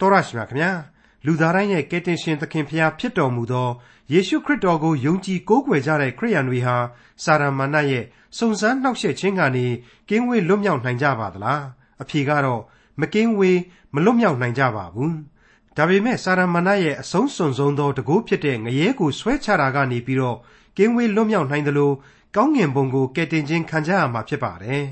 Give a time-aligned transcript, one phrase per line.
[0.00, 0.70] တော်ရရှိမြခင်ဗျာ
[1.26, 3.68] လူသားတိုင်းရဲ့ကယ်တင်ရှင်သခင်ဖျားဖြစ်တော်မူသော
[4.12, 6.76] ယေရှုခရစ်တော်ကိုယုံကြည်ကိုးကွယ်ကြတဲ့ခရိယန်တွေဟာ
[7.24, 8.04] စာရမဏေရဲ့
[8.36, 9.66] စုံစမ်းနှောက်ယှက်ခြင်းကနေ
[10.08, 11.62] ကင်းဝေးလွတ်မြောက်နိုင်ကြပါသလား
[12.02, 12.62] အဖြေကတော့
[13.00, 13.58] မကင်းဝေး
[13.94, 15.14] မလွတ်မြောက်နိုင်ကြပါဘူး
[15.76, 20.36] ဒါပေမဲ့စာရမဏေရဲ့အဆုံးစွန်ဆုံးသောတကိုးဖြစ်တဲ့ငရဲကိုဆွဲချတာကနေပြီးတော့
[20.76, 21.94] ကင်းဝေးလွတ်မြောက်နိုင်တယ်လို့
[22.36, 24.84] ကောင်းငင်ဘုံကိုကယ်တင်ခြင်းခံကြရမှာဖြစ်ပါတယ်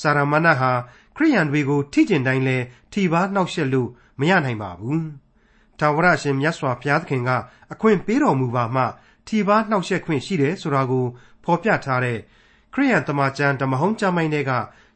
[0.00, 0.72] စာရမဏေဟာ
[1.16, 2.56] ခရိယန်တွေကိုထိကျင်တိုင်းလဲ
[2.92, 3.88] ထိပါနှောက်ယှက်လို့
[4.20, 5.02] မရနိုင်ပါဘူး။
[5.78, 7.30] ထာဝရရှင်မြတ်စွာဘုရားသခင်က
[7.72, 8.82] အခွင့်ပေးတော်မူပါမှ
[9.26, 11.04] ထိပါနှောက်ယှက်ခွင့်ရှိတယ်ဆိုတာကို
[11.44, 12.18] ဖော်ပြထားတဲ့
[12.74, 14.52] ခရိယန်တမန်ကျမ်းဓမ္မဟောင်းကျမ်းပိုင်းတွေက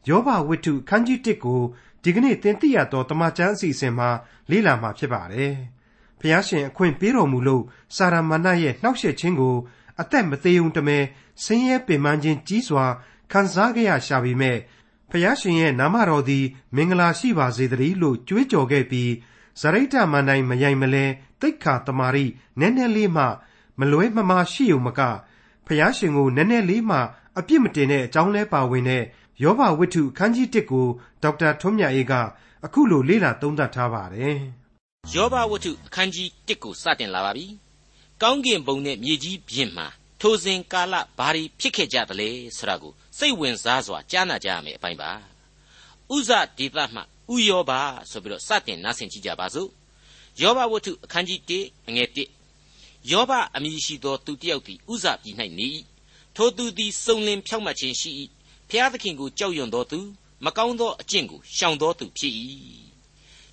[0.09, 1.61] ယောဘဝိတ္ထုခန်းကြီး1ကို
[2.03, 4.09] ဒီကနေ့သင်သိရသောတမန်ကျမ်းအစီအစဉ်မှာ
[4.49, 5.53] လေ့လာမှာဖြစ်ပါတယ်။
[6.19, 7.63] ဘုရားရှင်အခွင့်ပေးတော်မူလို့
[7.95, 9.55] စာရမဏေရဲ့နှောက်ယှက်ခြင်းကို
[10.01, 10.97] အသက်မသေးုံတမဲ
[11.43, 12.85] ဆင်းရဲပင်ပန်းခြင်းကြီးစွာ
[13.31, 14.57] ခံစားကြရရှာပေမဲ့
[15.11, 16.45] ဖျားရှင်ရဲ့နာမတော်သည်
[16.75, 19.11] မင်္ဂလာရှိပါစေတည်းလို့ကြွေးကြော်ခဲ့ပြီး
[19.61, 21.05] ဇရိတမန်တိုင်းမယိုင်မလဲ
[21.41, 22.25] တိတ်ခါတမာရီ
[22.59, 23.23] နည်းနည်းလေးမှ
[23.79, 25.01] မလွဲမမရှိုံမက
[25.65, 26.97] ဖျားရှင်ကိုနည်းနည်းလေးမှ
[27.37, 29.03] အပြစ်မတင်တဲ့အကြောင်းလဲပါဝင်တဲ့
[29.43, 30.87] ယောဘဝိတ္ထုခန်းကြီး1ကို
[31.23, 32.13] ဒေါက်တာထွန်းမြတ်အေးက
[32.65, 34.37] အခုလိုလေ့လာသုံးသပ်ထားပါတယ်။
[35.13, 37.45] ယောဘဝတ္ထုအခန်းကြီး1ကိုစတင်လာပါပြီ။
[38.21, 39.87] ကောင်းကင်ဘုံနဲ့မြေကြီးပြင်မှာ
[40.21, 45.11] ထိုစဉ်ကာလဘာတွေဖြစ်ခဲ့ကြသလဲဆိုတာကို စိတ်ဝင်စားစွာကြားနာကြရမယ်အပိုင်းပါ
[46.15, 47.01] ဥဇဒေသမှ
[47.33, 47.71] ဥယောဘ
[48.11, 49.69] ဆိုပြီးတော့စတင်နားဆင်ကြည့်ကြပါစို့
[50.41, 55.67] ယောဘဝတ္ထုအခန်းကြီး1အငယ်1ယောဘအမည်ရှိသောသူတစ်ယောက်သည်ဥဇပြည်၌နေ၏
[56.35, 58.09] ထိုသူသည်စုံလင်ဖြောင့်မတ်ခြင်းရှိ၏
[58.69, 59.99] ဖျားသခင်ကိုကြောက်ရွံ့သောသူ
[60.45, 62.33] မကောင်းသောအကျင့်ကိုရှောင်သောသူဖြစ်၏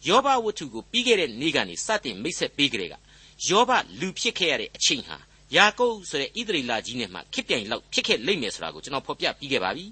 [0.09, 2.95] ယောဘဝတ္ထုကိုပြီးခဲ့တဲ့နေ့ကနေစတင်မိတ်ဆက်ပေးကြတဲ့က
[3.49, 3.71] ယောဘ
[4.01, 5.17] လူဖြစ်ခဲ့ရတဲ့အချိန်ဟာ
[5.55, 9.85] ယာကုပ်ဆိုတဲ့ဣသရေလကြီးနဲ့မှခစ်ပြိုင်လောက်ဖြစ်ခဲ့လိမ့်မယ်ဆိုတာကိုကျွန်တော်ဖော်ပြပြီးခဲ့ပါပြီ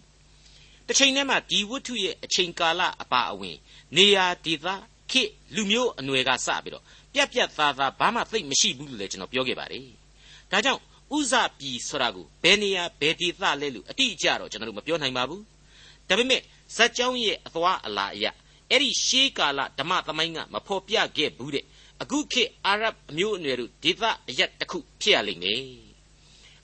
[0.86, 3.56] ။တစ်ချိန်တည်းမှာဒီဝတ္ထုရဲ့အချိန်ကာလအပါအဝင်
[3.96, 4.66] နေရာဒေသ
[5.10, 5.22] ခေ
[5.54, 9.84] လူမျိုးအနွယ်ကစပြီးတော့ပြက်ပြက်သားသားဘာမှသိမရှိဘူးလို့လည်းကျွန်တော်ပြောခဲ့ပါတယ်။
[10.50, 10.80] ဒါကြောင့်
[11.16, 15.40] ဥဇပြည်ဆိုတာကိုဘယ်နေရာဘယ်ဒေသလဲလို့အတိအကျတော့ကျွန်တော်တို့မပြောနိုင်ပါဘူး။
[16.08, 16.40] ဒါပေမဲ့
[16.76, 18.26] ဇက်ကြောင်းရဲ့အသွားအလာအရ
[18.70, 21.64] အဲ့ဒီရှေးကာလဓမ္မသမိုင်းကမဖော်ပြခဲ့ဘူးတဲ့
[22.02, 25.62] အခုခေတ်အာရဗ်အမျိုးအနွယ်တို့ဒေသအရက်တစ်ခုဖြစ်ရလိမ့်မယ်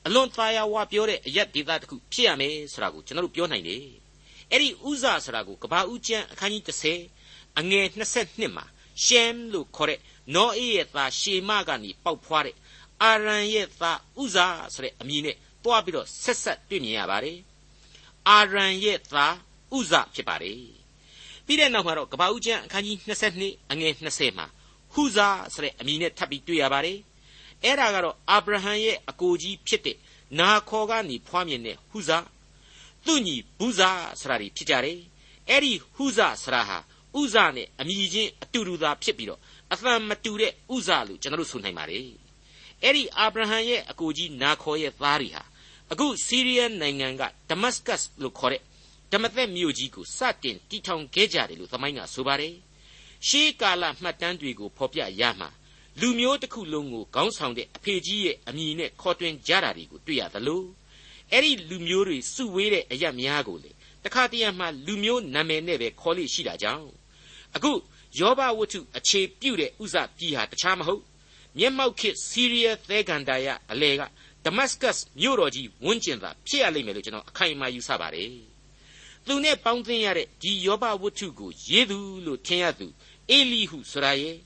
[0.06, 3.84] အလွန်သာယာဝပြောတဲ့အရက်ဒေသတစ်ခုဖြစ်ရမယ်ဆိုတာကိုကျွန်တော်တို့ပြောနိုင်တယ်
[4.50, 6.64] အဲ့ဒီဥဇဆိုတာကိုကဘာဦးကျမ်းအခန်းကြီး
[7.10, 7.86] 30အငယ်
[8.20, 8.64] 22မှာ
[9.04, 10.00] ရှမ်လို့ခေါ်တဲ့
[10.34, 12.56] နောအေးရဲ့သားရှေမကနေပေါက်ဖွားတဲ့
[13.02, 14.36] အာရန်ရဲ့သားဥဇ
[14.74, 17.38] ဆိုတဲ့အမည်နဲ့တွားပြီးတော့ဆက်ဆက်တွေ့မြင်ရပါတယ်
[18.28, 19.34] အာရန်ရဲ့သား
[19.76, 20.60] ဥဇဖြစ်ပါတယ်
[21.46, 22.96] ပြီးတဲ့နောက်မှာတော့ကဘာဦးကျမ်းအခန်းကြီး
[23.36, 24.46] 22အငယ်20မှာ
[24.94, 26.98] ဟုဇာဆိုတဲ့အမည်နဲ့ထပ်ပြီးတွေ့ရပါတယ်။
[27.64, 29.96] အဲ့ဒါကတော့အာဗြဟံရဲ့အကိုကြီးဖြစ်တဲ့
[30.38, 32.18] နာခေါ်ကနေဖွားမြင်တဲ့ဟုဇာ
[33.06, 33.90] သူ့ညီဘူဇာ
[34.20, 34.98] ဆိုတာတွေဖြစ်ကြတယ်။
[35.50, 36.78] အဲ့ဒီဟုဇာဆိုတာဟာ
[37.20, 39.40] ဥဇာနဲ့အမည်ချင်းအတူတူသာဖြစ်ပြီးတော့
[39.72, 42.04] အသံမတူတဲ့ဥဇာလို့ကျွန်တော်တို့ဆိုနိုင်ပါတယ်။
[42.82, 45.42] အဲ့ဒီအာဗြဟံရဲ့အကိုကြီးနာခေါ်ရဲ့သားတွေဟာ
[45.92, 48.62] အခုစီးရီးယားနိုင်ငံကဒမတ်စကတ်လို့ခေါ်တဲ့
[49.12, 52.54] ဓမ္မသက်မြို့ကြီးကိုစတင်တည်ထောင်ခဲ့ကြတယ်လို့သမိုင်းကဆိုပါတယ်။
[53.28, 55.48] ရှေးကာလမှတ်တမ်းတွေကိုဖော်ပြရမှာ
[56.00, 60.62] လူမျိုးတစ်ခုလုံးကိုခေါင်းဆောင်တဲ့အဖေကြီးရဲ့အမည်နဲ့ခေါ်တွင်ကြတာတွေကိုတွေ့ရသလို
[61.32, 63.70] အဲ့ဒီလူမျိုးတွေစုဝေးတဲ့အရက်များကိုလေ
[64.04, 66.86] တခါတရံမှလူမျိုးနာမည်နဲ့ပဲခေါ်လို့ရှိတာကြောင့်
[67.56, 67.72] အခု
[68.18, 71.02] ယောဘဝတ္ထုအခြေပြုတဲ့ဥစပြည်ဟာတခြားမဟုတ်
[71.58, 74.02] မျက်မှောက်ခေတ်စီးရီးယားသဲကန်ဒါယအလဲက
[74.44, 78.30] ဒမတ်စကတ်မြို့တော်ကြီးဝန်းကျင်သာဖြစ်ရလိမ့်မယ်လို့ကျွန်တော်အခိုင်အမာယူဆပါတယ်
[79.26, 82.86] သူနဲ့ပေါင်းသင်းရတဲ့ဒီယောဘဝတ္ထုကိုရေးသူလို့ထင်ရသူ
[83.30, 84.36] အေလိဟုဆိုတာရဲ့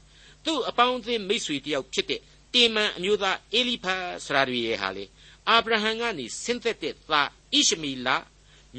[0.45, 2.21] သူ့အပေါင်းအသင်းမိတ်ဆွေတယောက်ဖြစ်တဲ့
[2.55, 5.05] တေမန်အမျိုးသားအေလိဖတ်ဆိုတာတွေရဲ့ဟာလေ
[5.49, 8.09] အာဗြဟံကနေဆင်းသက်တဲ့သားဣရှမီလ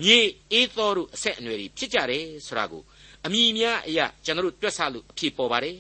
[0.02, 0.20] မြေ
[0.54, 2.84] အေသောတို့အဆက်အနွယ်တွေဖြစ်ကြတယ်ဆိုတာကို
[3.26, 5.78] အမိများအရာကျွန်တော်တို့တွက်ဆလို့အဖြစ်ပေါ်ပါတယ်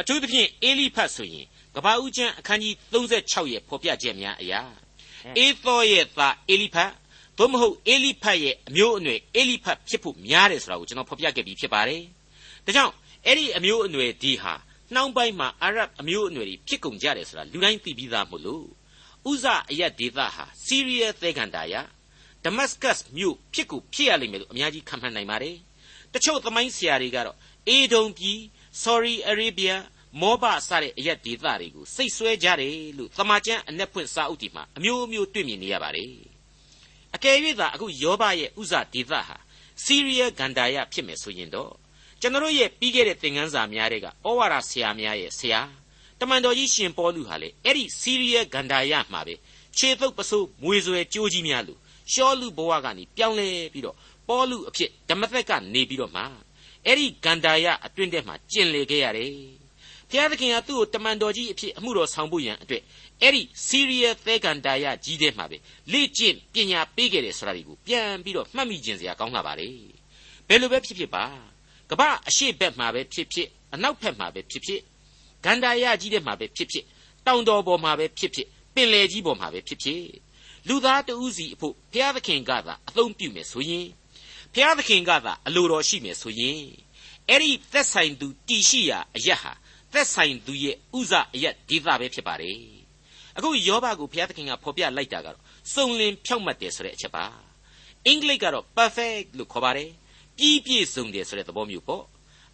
[0.00, 4.60] အထူးသဖြင့်အေလိဖတ်ဆိုရင်ကပ္ပဦးကျမ်းအခန်းကြီး36ရဲ့ဖော်ပြချက်များအရာ
[5.38, 6.92] အေသောရဲ့သားအေလိဖတ်
[7.38, 12.02] သို့မဟုတ်အေလိဖတ်ရဲ့အမျိုးအနွယ်အေလိဖတ်ဖြစ်ဖို့များတယ်ဆိုတာကိုကျွန်တော်ဖော်ပြခဲ့ပြီးဖြစ်ပါတယ်
[12.66, 12.92] ဒါကြောင့်
[13.26, 14.54] အဲ့ဒီအမျိုးအနွယ်ဒီဟာ
[14.94, 18.66] နှောင်းပိုင်းမှာအာရဗ်အမျိုးအနွယ်တွေဖြစ်ကုန်ကြတယ်ဆိုတာလူတိုင်းသိပြီးသားမို့လို့
[19.30, 21.74] ဥဇအယတ်ဒေသဟာစီးရီးယားသဲကန်တာယ
[22.44, 25.56] ဒမတ်စကတ်မြို့ဖြစ်ကိုဖြစ်ရလိမ့်မယ်လို့အများကြီးခံမှန်းနိုင်ပါတယ်
[26.14, 27.36] တချို့သမိုင်းဆရာတွေကတော့
[27.68, 28.38] အေဒုံပြည်
[28.82, 29.82] ဆော်ရီအရေဗီးယား
[30.20, 36.12] မောဘစတဲ့အရက်ဒေသတွေကိုစိတ်ဆွဲကြတယ်လို့သမာကျမ်းအ내ဖွင့်စာအုပ်ဒီမှာအမျိုးမျိုးတွေ့မြင်နေရပါတယ်
[37.14, 39.36] အကယ်၍သာအခုယောဘရဲ့ဥဇဒေသဟာ
[39.84, 41.72] စီးရီးယားဂန္ဓာယဖြစ်မယ်ဆိုရင်တော့
[42.20, 45.60] ကျွန်တော်ရဲ့ပြီးခဲ့တဲ့သင်ခန်းစာများတွေကဩဝါဒဆရာများရဲ့ဆရာ
[46.20, 49.34] တမန်တော်ကြီးရှင်ပေါလုဟာလေအဲ့ဒီစီးရီးယားဂန္ဓာယမှာပဲ
[49.78, 51.78] ခြေသုပ်ပစိုးမွေဆွဲကြိုးကြီးများလို့
[52.12, 53.96] ရှောလူဘဝကနေပြောင်းလဲပြီးတော့
[54.28, 56.22] ပေါလုအဖြစ်ဓမ္မသက်ကနေပြီးတော့မှ
[56.86, 59.32] အဲ့ဒီဂန္ဓာယအတွင်းထဲမှာကျင်လေခဲ့ရတယ်
[60.08, 62.82] ဘုရားသခင်ကသူ့ကိုတမန်တော်ကြီးအဖြစ်အမှုတော်ဆောင်ဖို့ရန်အတွက်
[63.22, 65.56] အဲ့ဒီစီးရီးယားသဲကန်တာယကြီးတဲ့မှာပဲ
[65.92, 69.68] လေ့ကျင့်ပညာပေးခဲ့တယ်ဆိုတာဒီကိုပြန်ပြီးတော့မှတ်မိခြင်းစရာကောင်းလာပါလေ
[70.48, 71.24] ဘယ်လိုပဲဖြစ်ဖြစ်ပါ
[71.90, 74.80] ကမ္ဘာအရှိဘက်မှာပဲဖြစ်ဖြစ်အနောက်ဘက်မှာပဲဖြစ်ဖြစ်
[75.44, 76.84] ဂန္ဓာယကြီးတဲ့မှာပဲဖြစ်ဖြစ်
[77.26, 80.02] တောင်တော်ပေါ်မှာပဲဖြစ်ဖြစ်ပင်လယ်ကြီးပေါ်မှာပဲဖြစ်ဖြစ်
[80.68, 83.86] လူသားတဦးစီအဖို့ဘုရားသခင်ကသာအသုံးပြုမယ်ဆိုရင်
[84.54, 86.60] ဘုရားသခင်ကသာအလိုတော်ရှိမယ်ဆိုရင်
[87.28, 89.52] အဲ့ဒီသက်ဆိုင်သူတည်ရှိရာအရက်ဟာ
[89.92, 92.58] သက်ဆိုင်သူရဲ့ဥဇအရက်ဒေသပဲဖြစ်ပါတယ်
[93.36, 95.44] အခုယောဘကိုဘုရားသခင်ကဖော်ပြလိုက်တာကတော့
[95.74, 97.24] စုံလင်ဖြောက်မှတ်တယ်ဆိုတဲ့အချက်ပါ
[98.06, 99.90] အင်္ဂလိပ်ကတော့ perfect လို့ခေါ်ပါတယ်
[100.36, 102.04] ပြီးပြည့်စုံတယ်ဆိုတဲ့သဘောမျိုးပေါ့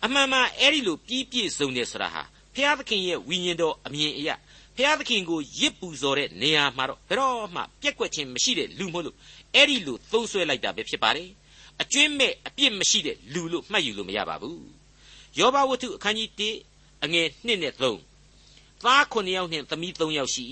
[0.04, 2.22] အမှန်မှအဲ့ဒီလိုပြီးပြည့်စုံတယ်ဆိုတာဟာ
[2.54, 4.30] ဘုရားသခင်ရဲ့ဝိညာဉ်တော်အမြင်အရ
[4.76, 9.16] ဘုရားသခင်ကိုရစ်ပူဇော်တဲ့နေရာမှာတော့ဘယ်တော့မှပြက်ကွက်ခြင်းမရှိတဲ့လူမို့လို့
[9.54, 11.28] အဲ့ဒီလိုသုံးဆွဲလိုက်တာပဲဖြစ်ပါတယ်
[11.82, 14.66] အကျွင်းမဲ့အပြစ်မရှိတဲ့လူလို့မှတ်ယူလို့မရပါဘူး
[15.38, 16.30] ယောဘဝတ္ထုအခန်းကြီး
[16.74, 17.82] 1အငယ်1နဲ့3
[18.84, 20.46] သား9ယောက်နှင့်သမီး3ယောက်ရှိ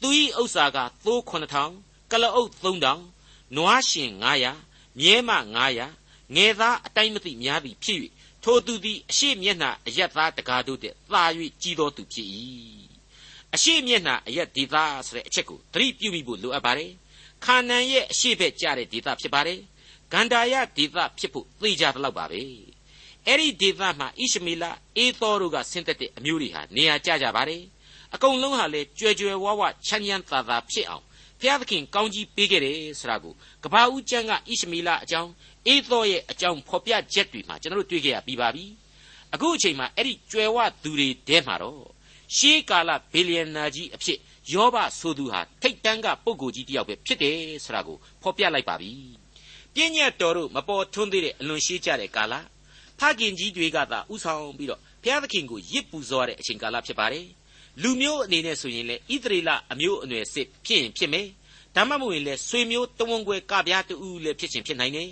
[0.00, 0.08] သူ၏
[0.40, 4.10] ဥစ္စာကသိုး9000ကလအုပ်3000နွားရှင်
[4.56, 8.00] 900မြဲမ900 ငယ်သားအတိုင်းမသိများသည်ဖြစ်၍
[8.44, 11.24] ထိုသူသည်အရှိမျက်နှာအယက်သားတကားတို့တဲ့သာ၍
[11.62, 12.28] ကြီးသောသူဖြစ်၏
[13.54, 14.76] အရှိမျက်နှာအယက်ဒေသ
[15.06, 16.92] ဆိုတဲ့အချက်ကိုသတိပြုမိဖို့လိုအပ်ပါတယ်
[17.44, 19.60] ခါနန်ရဲ့အရှိဘက်ကျတဲ့ဒေသဖြစ်ပါတယ်
[20.12, 22.42] ဂန္ဓာယဒေသဖြစ်ဖို့သိကြသလောက်ပါပဲ
[23.26, 24.64] အဲ့ဒီဒေသမှာဣရှမေလ
[24.96, 27.62] အေသောတို့ကဆင်းသက်တဲ့အမျိုးတွေဟာနေရာကျကြပါတယ်
[28.14, 31.04] အကုန်လုံးဟာလေကြွယ်ကြွယ်ဝဝချမ်းချမ်းသာသာဖြစ်အောင်
[31.40, 33.34] ဖျားသခင်ကောင်းကြီးပေးခဲ့တယ်ဆိုတာကို
[33.64, 35.30] ကဘာဦးကျမ်းကဣရှမေလအကြောင်း
[35.68, 38.64] အေသောရဲ့အကြောင်းဖော်ပြချက်တွေမှာကျွန်တော်တို့တွေ့ခဲ့ရပြီးပါပြီ
[39.34, 41.82] အခုအချိန်မှာအဲ့ဒီကြွယ်ဝသူတွေတဲမှာတော့
[42.36, 44.18] ရှေးကာလဘီလီယံနာကြီးအဖြစ်
[44.52, 48.92] ယောဘဆိုသူဟာထိတ်တန်းကပုဂ္ဂိုလ်ကြီးတယောက်ပဲဖြစ်တယ်ဆိုတာကိုဖော်ပြလိုက်ပါပြီ
[49.74, 52.34] ပြည့်ညတ်တော်တို့မပေါ်ထွန်းသေးတဲ့အလွန်ရှေးကြတဲ့ကာလ
[52.98, 57.26] ဖခင်ကြီးတွေကသာဥဆောင်ပြီးတော့ဘုရားသခင်ကိုရစ်ပူဇော်တဲ့အချိန်ကာလဖြစ်ပါတယ်
[57.82, 61.26] လူမျိုးအနေနဲ့ဆိုရင်လေဣသရေလအမျိုးအနွယ်စစ်ဖြစ်ရင်ဖြစ်မယ်
[61.76, 65.10] ဒါမှမဟုတ်ရင်လေဆွေမျိုးတဝန်ခွဲကပြားတူလည်းဖြစ်ချင်းဖြစ်နိုင်တယ်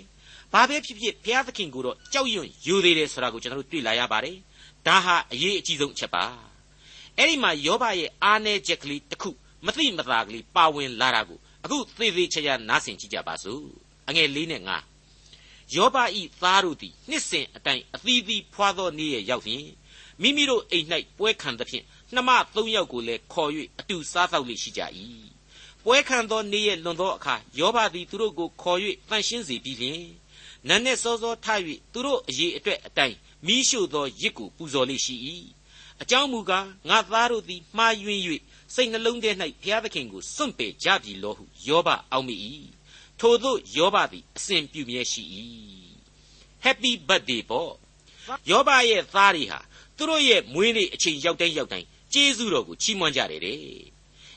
[0.53, 4.37] ဘာပဲဖြစ်ဖြစ်ဘုရားသခင်ကိုတော့ကြောက်ရွံ့ယူသေးတယ်ဆိုတာကိုကျွန်တော်တို့တွေ့လာရပါတယ်
[4.87, 6.23] ဒါဟာအရေးအကြီးဆုံးအချက်ပါ
[7.17, 9.29] အဲ့ဒီမှာယောဘရဲ့အားနည်းချက်ကလေးတစ်ခု
[9.65, 13.63] မသိမသာကလေးပါဝင်လာတာကိုအခုသေသေးချာချာနားဆင်ကြည့်ကြပါစို့
[14.07, 14.71] အငယ်၄နဲ့၅
[15.75, 19.67] ယောဘဤသားတို့သည်နှစ်စဉ်အတိုင်းအသီးသီးဖွာသောနေ့ရဲ့ရောက်ဖြင့်
[20.21, 24.81] မိမိတို့အိမ်၌ပွဲခံသဖြင့်နှမသုံးယောက်ကိုလည်းခေါ်၍အတူစားသောက်လိရှိကြ၏
[25.83, 28.79] ပွဲခံသောနေ့ရဲ့လွန်သောအခါယောဘသည်သူတို့ကိုခေါ်၍
[29.09, 30.01] တန်ရှင်းစေပြီးလျှင်
[30.67, 31.47] နန်းနှင့်စောစောထ၍
[31.93, 35.15] သူတို့အရေးအတွက်အတိုင်းမိရှုသောရစ်ကိုပူဇော်လိရှိ၏
[36.01, 38.21] အကြောင်းမူကားငါသားတို့သည်မှားယွင်း၍
[38.73, 39.31] စိတ်နှလုံးထဲ၌
[39.61, 42.35] ဘုရားသခင်ကိုစွန့်ပယ်ကြပြီလောဟုယောဘအောက်မိ၏
[43.19, 45.23] ထို့သောယောဘသည်အစဉ်ပြုမြဲရှိ၏
[46.65, 47.71] Happy birthday ပေါ့
[48.49, 49.59] ယောဘရဲ့သားတွေဟာ
[49.97, 53.57] သူတို့ရဲ့မွေးနေ့အချိန်ရောက်တိုင်းရောက်တိုင်းကျေးဇူးတော်ကိုချီးမွမ်းကြတယ်တဲ့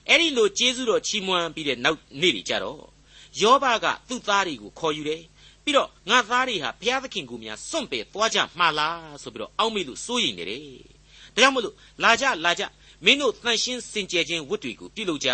[0.08, 2.82] အဲ့ဒီလိုကျေးဇူးတော်ချီးမွမ်းပြီးတဲ့နောက်နေ့တွေကြတော့
[3.40, 5.22] ယောဘကသူ့သားတွေကိုခေါ်ယူတယ်
[5.70, 10.62] ပြီးတော့ငါသားတွေဟာဘုရားသခင်ကိုများစွန့်ပယ်သွားကြမှားလားဆိုပြီးတော့အောက်မေ့လို့စိုးရိမ်နေတယ်
[11.34, 12.62] ဒါကြောင့်မလို့လာကြလာကြ
[13.04, 15.30] မင်းတို့တန်ရှင်းစင်ကြယ်ခြင်းဝတ်တွေကိုပြုလုပ်ကြ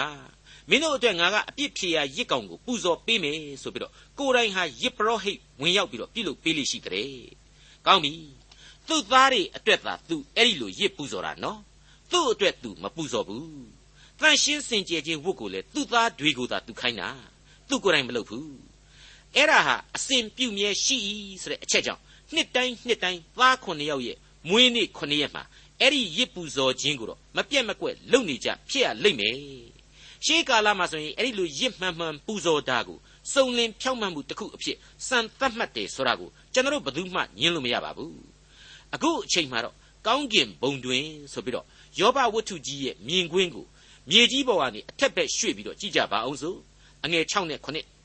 [0.69, 7.11] မင်းတို့အတွက်ငါကအပြစ်ဖြေရာရစ်ကောင်ကိုပူဇော်ပေးမယ်ဆိုပြီးတော့ကိုယ်တိုင်ဟာရစ်ပရောဟိတ်ဝင်ရောက်ပြီးတော့ပြုလုပ်ပေးလိရှိတဲ့
[7.87, 8.13] ကောင်းပြီ
[8.89, 11.61] သူ့သားတွေအတွက်သာသူအဲ့ဒီလိုရစ်ပူဇော်တာနော်
[12.13, 13.47] သူ့အတွက်သူမပူဇော်ဘူး
[14.21, 17.09] တန်ရှင်းစင်ကြယ်ခြင်းဝတ်ကိုလေသူ့သားတွေကိုသာသူခိုင်းတာ
[17.69, 18.49] သူကိုယ်တိုင်မလုပ်ဘူး
[19.37, 20.97] အဲ့ဒါဟာအစဉ်ပြုမြဲရှိ၏
[21.43, 22.03] ဆိုတဲ့အချက်ကြောင့်
[22.35, 24.17] နှစ်တိုင်းနှစ်တိုင်းသားခုနှစ်ယောက်ရဲ့
[24.49, 25.43] မွေးနေ့ခုနှစ်ရက်မှာ
[25.81, 29.37] အဲ့ဒီရစ်ပူဇော်ခြင်းကိုတော့မပြတ်မကွက်လုပ်နေကြဖြစ်ရလိမ့်မယ်
[30.25, 32.99] ရှေးကာလမှာဆိုရင်အဲ့ဒီလိုရစ်မှန်မှန်ပူဇော်တာကို
[33.33, 34.77] စုံလင်ဖြောက်မှန်မှုတစ်ခုအဖြစ်
[35.09, 38.15] စံသတ်မှတ်တယ်ဆိုတာကိုကျွန်တော်ဘယ်သူမှညင်းလို့မရပါဘူး
[38.95, 39.75] အခုအချိန်မှာတော့
[40.07, 41.67] ကောင်းကင်ဘုံတွင်ဆိုပြီးတော့
[42.01, 43.67] ယောဘဝတ္ထုကြီးရဲ့မြင်ကွင်းကို
[44.11, 46.59] မြေကြီးပေါ်ကနေအထက်ဘက်ရွှေ့ပြီးတော့ကြည့်ကြပါအောင်စို့
[47.05, 47.96] အငယ်6နဲ့9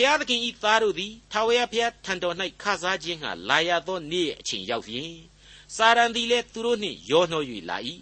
[0.00, 5.14] ဖျားသခင်ဤသားတို့သည်ထာဝရဘုရားထံတော်၌ခစားခြင်းဟာလာရသောနေ့ရဲ့အချိန်ရောက်ဖြင့်
[5.76, 7.78] စာရန်သည်လည်းသူတို့နှင့်ရောနှော၍လာ၏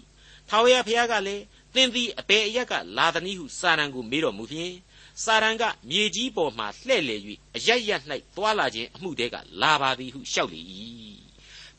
[0.49, 1.43] ထာဝရဘုရားကလည်း
[1.75, 4.75] သင်သည်အဘယ်အရက်ကလာသနည်းဟုစာရန်ကိုမေးတော်မူဖြင့်
[5.25, 7.17] စာရန်ကမြေကြီးပေါ်မှလှဲ့လေ၍
[7.57, 7.91] အရရ၌
[8.37, 10.61] သွာလာခြင်းအမှုတဲကလာပါသည်ဟုလျှောက်လေ၏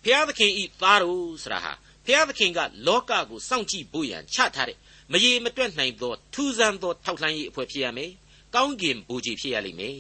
[0.04, 1.74] ဘုရားသခင်ဤသားတို့ဆရာဟာ
[2.06, 4.78] ဘုရားသခင်ကလောကကိုစောင့်ကြည့်ဖို့ရန်ချထားတဲ့
[5.12, 8.12] မရေမတွက်နိုင်သောထူးဆန်းသောထောက်လှမ်းရေးအဖွဲ့ဖြစ်ရမယ်
[8.58, 10.00] ကောင်းကင်ဘူကြီးဖြစ်ရလိမ့်မယ်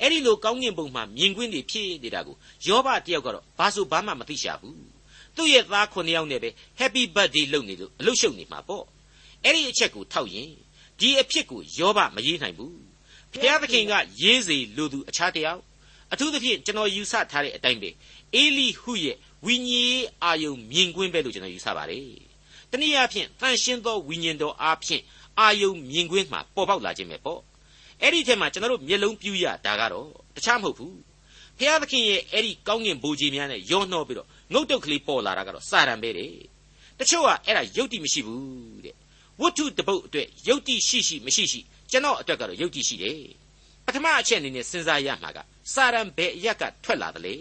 [0.00, 4.80] အဲ့ဒီလိုကောင်းကင်ဘုံမှာမြင်ကွင်းတွေဖြစ်နေတာကိုယောဘတယောက်ကတော့ဘာဆိုဘာမှမသိရှာဘူး
[5.36, 8.84] သူ့ရဲ့သားခုနှစ်ယောက်နဲ့ပဲ Happy Birthday လုပ်နေလို့အလုရှုပ်နေမှာပေါ့
[9.44, 10.50] အဲ့ဒီအချက်ကိုထောက်ရင်
[11.00, 12.76] ဒီအဖြစ်ကိုယောဘမရေးနိုင်ဘူး
[13.32, 13.92] ဘုရားသခင်က
[14.22, 15.60] ရေးစေလိုသူအခြားတယောက်
[16.12, 17.90] အထူးသဖြင့်ကျွန်တော်ယူဆထားတဲ့အတိုင်းပဲ
[18.34, 19.16] အေလိဟုရဲ့
[19.46, 22.08] ဝိညာဉ်ရေးအာယုံမြင်ကွင်းပဲလို့ကျွန်တော်ယူဆပါတယ်
[22.70, 25.02] တနည်းအားဖြင့်တန်ရှင်းသောဝိညာဉ်တော်အားဖြင့်
[25.38, 27.40] အာယုံမြင်ကွင်းမှာပေါ်ပေါက်လာခြင်းပဲပေါ့
[28.02, 30.98] အဲ့ဒီထဲမှာကျွန်တော်တို့မျက်လုံးပြူရဒါကတော့တခြားမဟုတ်ဘူး
[31.58, 36.32] ဖျားသခင်ရဲ့အဲ့ဒီကောင်းကင်ဘိုးကြီးများနဲ့ရောနှောပြီးတော့ငုတ်တုတ်ကလေးပေါ်လာတာကတော့စာရန်ပဲတဲ့
[36.98, 38.94] တချို့ကအဲ့ဒါယုတ်တိမရှိဘူးတဲ့
[39.40, 43.20] ဝတ္ထုတပုတ်အတွက်ယုတ်တိရှိရှိမရှိရှိကျွန်တော်အတွက်ကတော့ယုတ်တိရှိတယ်
[43.86, 45.38] ပထမအချက်အနေနဲ့စဉ်းစားရမှာက
[45.74, 47.34] စာရန်ဘယ်အရက်ကထွက်လာတယ်လေ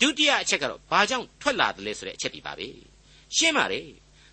[0.00, 2.68] ဒုတိယအချက်ကတော့ဘာကြောင့်ထွက်လာတယ်လဲဆိုတဲ့အချက်ဒီပါပဲ
[3.36, 3.88] ရှင်းပါတယ်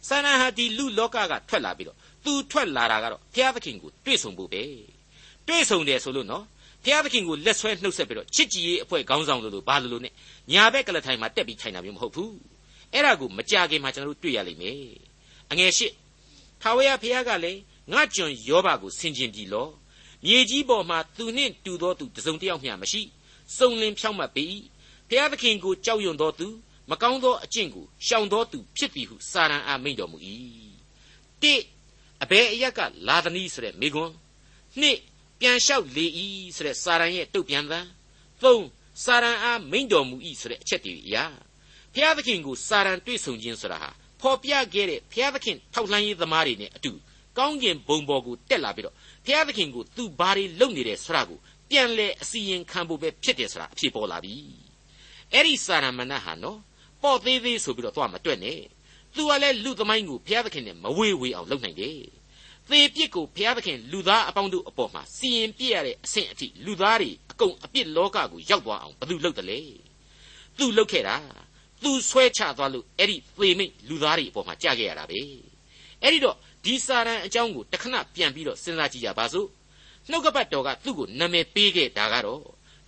[0.07, 4.63] စာရန်ဟာဒီလူလောကကထွက်လာပြီးတော့သူထွက်လာတာကတော့ဘုရားသခင်ကိုတွေ့ဆုံဖို့ပဲ
[5.47, 6.43] တွေ့ဆုံတယ်ဆိုလို့နော်
[6.83, 10.09] ဘုရားသခင်ကိုလက်ဆွဲနှုတ်ဆက်ပြီးတော့ချစ်ကြည်ရေးအဖွဲ့ခေါင်းဆောင်လို့လို့ဘာလို့လို့ ਨੇ
[10.51, 12.35] ညာဘက်ကလထိုင်မှာတက်ပြီးထိုင်တာမျိုးမဟုတ်ဘူး
[12.93, 14.79] အဲ့ဒါကိုမကြခင်မှာကျွန်တော်တို့တွေ့ရလိမ့်မယ်
[15.51, 15.87] အငယ်ရှိ
[16.61, 17.59] ထာဝရဘုရားကလည်း
[17.91, 19.67] ငါကျွန်ယောဘကိုဆင်ခြင်ပြီလော
[20.25, 23.01] မြေကြီးပေါ်မှာသူနှင့်တူသောသူတစုံတစ်ယောက်မျှမရှိ
[23.57, 24.43] စုံလင်ဖြောင့်မတ်ပေ၏
[25.09, 26.47] ဘုရားသခင်ကိုကြောက်ရွံ့သောသူ
[26.89, 30.17] မကောင်းသောအကျင့်ကိုရှောင်သောသူဖြစ်သည်ဟုစာရန်အားမိန့်တော်မူ၏
[31.41, 31.53] တိ
[32.23, 34.13] အဘယ်အရက်ကလာသနည်းဆိုတဲ့မိကွန်း
[34.79, 34.97] နှစ်
[35.39, 36.05] ပြန်လျှောက်လေ၏
[36.55, 37.79] ဆိုတဲ့စာရန်ရဲ့တုတ်ပြန်သံ
[38.43, 38.65] သုံး
[39.03, 41.25] စာရန်အားမိန့်တော်မူ၏ဆိုတဲ့အချက်တွေအရာ
[41.93, 43.89] ဘုရားသခင်ကိုစာရန်တွေ့ဆုံခြင်းဆိုတာဟာ
[44.21, 46.91] ဖော်ပြခဲ့တဲ့ဘုရားသခင်ထောက်လှမ်းရေးသမားတွေနဲ့အတူ
[47.37, 51.39] ကောင်းကင်ဘုံပေါ်ကိုတက်လာပြီးတော့ဘုရားသခင်ကိုသူဘာတွေလုပ်နေတယ်ဆိုတာကို
[51.69, 54.35] ပြန်လဲအစီရင်ခံဖို့ပဲဖြစ်တယ်ဆိုတာအဖြစ်ပေါ်လာပြီ
[55.33, 56.59] အဲ့ဒီစာရမဏဟာနော်
[57.01, 58.59] ပေါ့သေးသေးဆိုပြီးတော့သွားမတွက်နဲ့
[59.15, 61.99] သူကလည်းလူသမိုင်းကိုဘုရားသခင်နဲ့မဝေးဝေးအောင်လုပ်နိုင်တယ်
[62.69, 69.59] သေပြစ်ကိုဘုရားသခင်လူသားအပေါင်းတို့အပေါ်မှာစီရင်ပြစ်ရတဲ့အဆင့်အထိလူသားတွေအကုန်အပြစ်လောကကိုရောက်သွားအောင်ဘယ်သူလုပ်တယ်လဲ
[70.57, 71.15] သူလုပ်ခဲ့တာ
[71.83, 75.19] သူဆွဲချသွားလို့အဲ့ဒီသေမိတ်လူသားတွေအပေါ်မှာကြာခဲ့ရတာပဲ
[76.01, 79.47] အဲ့ဒီတော့ဒီစာရန်အကြောင်းကိုတခဏပြန်ပြီးတော့စဉ်းစားကြည့်ကြပါစို့
[80.09, 82.43] နှုတ်ကပတ်တော်ကသူ့ကိုနာမည်ပေးခဲ့တာကတော့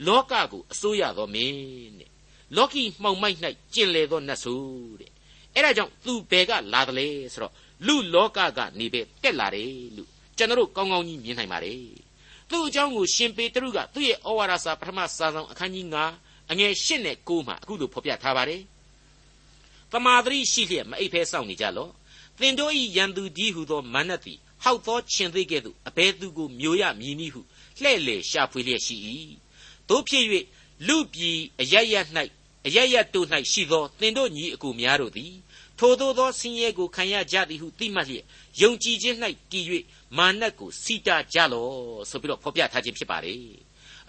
[0.08, 1.58] လောကကိုအစိုးရသောမင်း
[2.00, 2.10] တဲ့
[2.56, 3.38] လောကီမှောင်မိုက်၌
[3.74, 4.62] ကျင်လေသောနတ်ဆို
[5.00, 5.12] တဲ့
[5.56, 7.54] အဲ့ဒါကြောင့်သူဘယ်ကလာတယ်လဲဆိုတော့
[7.86, 11.82] လူလောကကနေပဲတက်လာတယ်လို့ကျွန်တော်တို့ကောင်းကောင်းကြီးမြင်နိုင်ပါတယ်
[12.50, 15.86] သူ့အကြောင်းကိုရှင်ပေတရုကသူ့ရဲ့ဩဝါဒစာပထမစာဆောင်အခန်းကြီး
[16.20, 18.62] 9အငယ်8နဲ့9မှာအခုလိုဖော်ပြထားပါတယ်
[19.92, 21.92] တမာတရိရှိလျက်မအိပ်ဖဲစောင့်နေကြလော့
[22.40, 27.42] သင်တို့ဤရန်သူကြီးဟုသောမနတ်သည်ဟောက်သောရှင်သေးကဲ့သို့အဘဲသူကိုမျိုးရမည်နည်းဟု
[27.82, 28.96] လှဲ့လေရှာဖွေလျက်ရှိ၏
[29.90, 30.24] တို့ဖြစ်၍
[30.88, 31.96] လူပြည်အရရ၌
[32.68, 35.34] အရရတို့၌ရှိသောသင်တို့ညီအကိုများတို့သည်
[35.80, 38.26] ထိုသို့သောဆင်းရဲကိုခံရကြသည်ဟုသိမှတ်လျက်
[38.62, 39.18] ယုံကြည်ခြင်း၌
[39.52, 39.66] တည်၍
[40.18, 41.76] မာနကိုစီတာကြလော့
[42.10, 43.44] ဆိုပြီးတော့ဖော်ပြထားခြင်းဖြစ်ပါတယ်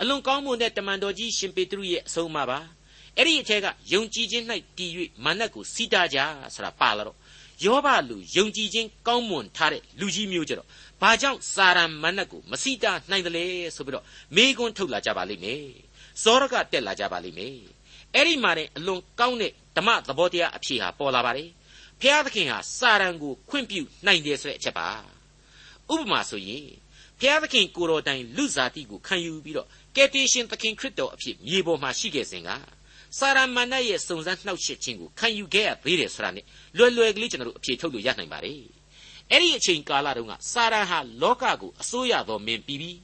[0.00, 2.58] အလွန်ကောင်းမွန်တဲ့တမန်တော်ကြီးရှင်ပေတရုရဲ့အဆုံးအမပါ
[3.16, 4.44] အဲ့ဒီအထက်ကယုံကြည်ခြင်း၌
[4.78, 4.90] တည်၍
[5.24, 6.18] မာနကိုစီတာကြ
[6.54, 7.16] ဆိုတာပါလာတော့
[7.64, 10.68] ယောဘလူယုံကြည်ခြင်းကောင်းမွန်ထားတဲ့လူကြီးမျိုးကြတော့
[11.00, 13.44] ဘာကြောင့်စာရန်မနတ်ကိုမစိတာနိုင်တယ်လဲ
[13.76, 14.04] ဆိုပြီးတော့
[14.36, 15.64] မေးခွန်းထုတ်လာကြပါလိမ့်မယ်
[16.22, 17.56] ဇောရကတက်လာကြပါလိမ့်မယ်
[18.14, 21.48] အဲ့ဒီမှာတဲ့အလွန်ကောင်းတဲ့ဓမ္မသဘောတရားအဖြေဟာပေါ်လာပါတယ်
[22.02, 24.88] ဖျားသခင်ဟာစာရန်ကိုခွင့်ပြုနိုင်တယ်ဆိုတဲ့အချက်ပါ
[25.92, 26.66] ဥပမာဆိုရင်
[27.20, 32.50] ဖျားသခင်ကိုတော်တိုင်လူစားတိကိုခံယူပြီးတော့ကယ်တင်ရှင်သခင်ခရစ်တော်အဖြစ်မြေပေါ်မှာရှိခဲ့စဉ်က
[33.18, 36.44] စာရမဏေရဲ့စုံစမ်းနှောက်ယှက်ခြင်းကိုခံယူခဲ့ရသေးတယ်ဆိုတာနဲ့
[36.76, 38.60] လွယ်လွယ်ကလေးကျွန်တော်တို့အဖြေထုတ်လို့ရနိုင်ပါတယ်
[39.30, 42.98] အဲ့ဒီအချိန်ကာလတုန်းကစာရန်ဟာလောကကိုအစိုးရတော်မင်းပြီးပြီး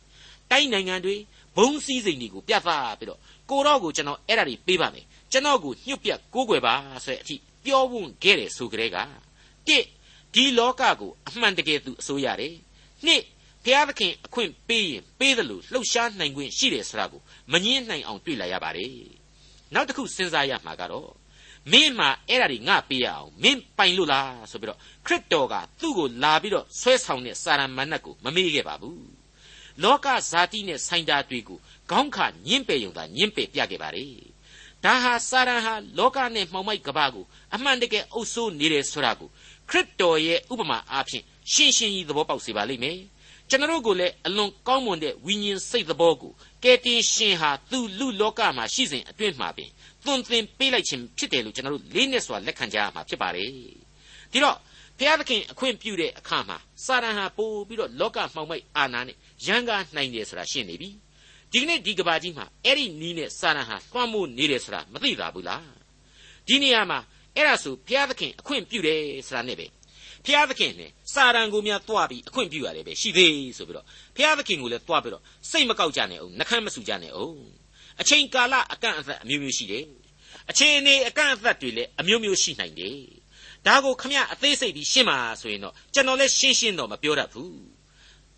[0.50, 1.16] တိုင်းနိုင်ငံတွေ
[1.56, 3.20] ဘုံစည်းစိမ်တွေကိုပြသပြီးတော့
[3.50, 6.74] ကိုတော့ကိုကျွန်တော်အဲ့ဒါတွေပေးပါမယ်ကျွန်တော်ကိုညှို့ပြတ်ကိုးကွယ်ပါ
[7.04, 8.98] ဆိုတဲ့အထိ ပြောဝံ့ခဲ့တယ်ဆိုကြတဲ့က
[9.68, 9.84] တစ်
[10.34, 12.54] ဒီလောကကိုအမှန်တကယ်သူအစိုးရတယ်
[13.06, 13.22] နှစ်
[13.64, 17.20] ဘုရားသခင်အခွင့်ပေးရင်ပေးတယ်လို့လှုပ်ရှားနိုင်ခွင့်ရှိတယ်ဆိုတာကို
[17.52, 18.92] မငင်းနိုင်အောင်တွေ့လာရပါတယ်
[19.74, 21.10] နောက်တစ်ခုစဉ်းစားရမှာကတော့
[21.72, 29.08] မင်းမှာအဲ့ဒါတွေငါပေးရအောင်မင်းပိုင်လို့လားဆိုပြီးတော့ခရစ်တော်ကသူ့ကိုလာပြီးတော့ဆွဲဆောင်တဲ့စာရမဏတ်ကိုမမေ့ခဲ့ပါဘူး
[29.82, 31.58] လောကဇာတိနဲ့ဆိုင်တာတွေကို
[31.90, 34.06] ခေါင်းခါညင်းပယ်ယုံသာညင်းပယ်ပြခဲ့ပါလေ
[34.84, 37.24] ဒါဟာစာရန်ဟာလောကနဲ့မှောင်မိုက်ကဘာကို
[37.54, 39.28] အမှန်တကယ်အုပ်စိုးနေတယ်ဆိုတာကို
[39.70, 42.98] ခရစ်တော်ရဲ့ဥပမာအားဖြင့်ရှင်းရှင်းကြီးသဘောပေါက်စေပါလိမ့်မယ်
[43.48, 46.32] ကျွန်တော်တို့ကိုလည်းအလွန်ကောင်းမွန်တဲ့ဝိညာဉ်စိတ်သဘောကို
[46.64, 49.70] ကယ်တင်ရှင်ဟာသူ့လူလောကမှာရှိစဉ်အတွင်းမှာပင်
[50.04, 53.48] သွန်သင်ပေးလိုက်ခြင်းဖြစ်တယ်လို့ကျွန်တော်တို့လေးနဲ့စွာလက်ခံကြရမှာဖြစ်ပါတယ်
[54.32, 54.56] ဒီတော့
[54.98, 60.88] ဘုရားသခင်အခွင့်ပြုတဲ့အခါမှာစာရန်ဟာပို့ပြီးတော့လောကမှောင်မိုက်အာနာနဲ့ရန်ကားနိုင်တယ်ဆိုတာရှင်းနေပြီ
[61.54, 65.64] ဒီကနေ့ဒီကဘာကြီးမှာအဲ့ဒီနီးနဲ့စာရန်ဟာလွှမ်းမိုးနေတယ်ဆိုတာမသိတာဘူးလား
[66.46, 66.98] ဒီနေရာမှာ
[67.36, 69.66] အဲ့ဒါဆိုဘုရားသခင်အခွင့်ပြုတယ်ဆိုတာနဲ့ပဲ
[70.24, 77.38] ဘုရားသခင်နဲ့စာရန်ကိုများတွားပြီးအခွင့်ပြုရတယ်ပဲရှိသေးဆိုပြီးတော့ဘုရားသခင်ကိုလည်းတွားပြီးတော့စိတ်မကောက်ကြနဲ့အောင်နှခမ်းမဆူကြနဲ့အောင်
[78.00, 79.84] အချိန်ကာလအကန့်အသတ်အမျိုးမျိုးရှိတယ်
[80.50, 82.98] အချိန်အနေအကန့်အသတ်တွေလည်းအမျိုးမျိုးရှိနိုင်တယ်
[83.66, 87.56] ဒါကိုခမအသေးစိတ်ပြီးရှင်းပါဆိုရင်တော့ကျွန်တော်လည်းရှင်းရှင်းတော့မပြောတတ်ဘူး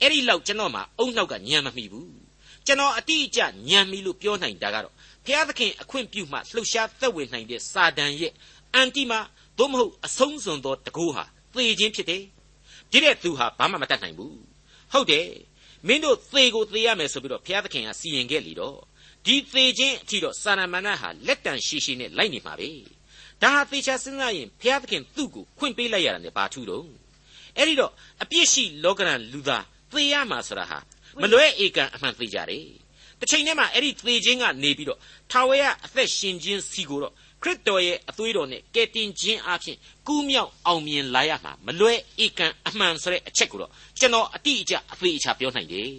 [0.00, 2.25] အဲ့ဒီလောက်ကျွန်တော်မှအုံနောက်ကညံမမိဘူး
[2.66, 4.96] ကျွန်တော်အတိအကျညံမီလို့ပြောနိုင်တာကတော့ဘ
[5.26, 8.32] ဖျားသခင်အခွင့်ပြုမှလှုပ်ရှားသက်ဝင်နိုင်တဲ့စာတန်ရဲ့
[8.75, 9.20] အန်တီမာ
[9.58, 12.23] သို့မဟုတ်အဆုံးစွန်သောတကူဟာသေခြင်းဖြစ်တယ်။
[12.90, 14.35] ဒီတဲ့သူဟာဘာမှမတတ်နိုင်ဘူး။
[14.92, 15.26] ဟုတ်တယ်။
[15.87, 18.78] မင်းတို့သေကိုသေရမယ်ဆိုပြီးတော့ဘုရားသခင်ကစီရင်ခဲ့လီတော့
[19.25, 22.70] ဒီသေခြင်းအထိတော့စာရမဏေဟာလက်တန်ရှိရှိနဲ့လိုက်နေမှာပဲ။
[23.42, 26.87] ဒါဟာသေချာစဉ်းစားရင်ဘုရားသခင်သူ့ကိုခွင့်ပေးလိုက်ရတာနဲ့ဘာထူးတော့။
[27.58, 27.92] အဲ့ဒီတော့
[28.23, 30.78] အပြစ်ရှိလောကရန်လူသားသေရမှာဆိုတာဟာ
[31.23, 32.66] မလွဲဧကန်အမှန်သေကြတယ်။
[33.20, 41.92] တစ်ချိန်တည်းမှာအဲ့ဒီသေခြင်းကနေပြီးတော့ထာဝရအသက်ရှင်ခြင်းစီကိုတော့ခရစ်တော်ရဲ့အသွေးတော်နဲ့ကယ်တင်ခြင်းအပြင်ကူးမြောက်အောင်မြင်လာရမှာမလွဲ
[42.25, 45.90] ဧကန်အမှန်ဆိုတဲ့အချက်ကိုတော့ကျွန်တော်အတိအကျအသေးအချာပြောနိုင်တယ်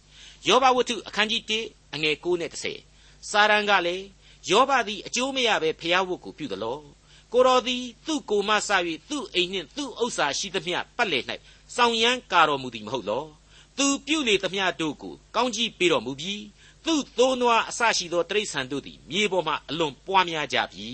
[0.48, 2.50] ။ယောဘဝတ္ထုအခန်းကြီး1အငယ်9နဲ့
[2.90, 4.04] 10စာရန်ကလည်း
[4.50, 6.78] ယောဘသည်အကျိုးမရဘဲဖျားဝတ်ကိုပြုသလော
[7.32, 8.70] ကိုတော်သည်သူ့ကိုမဆ၍
[9.10, 11.24] သူ့အိမ်နှင့်သူ့ဥစ္စာရှိသမျှပတ်လည်၌
[11.76, 13.24] စောင်ရမ်းကာတော်မူသည်မဟုတ်လော
[13.78, 16.42] သူပြုလေသမျှတို့ကိုကောင်းကြီးပေးတော်မူပြီး
[16.84, 20.88] သူ့သိုးနွားအစရှိသောတိရစ္ဆာန်တို့သည်မြေပေါ်မှအလွန်ပွားများကြပြီ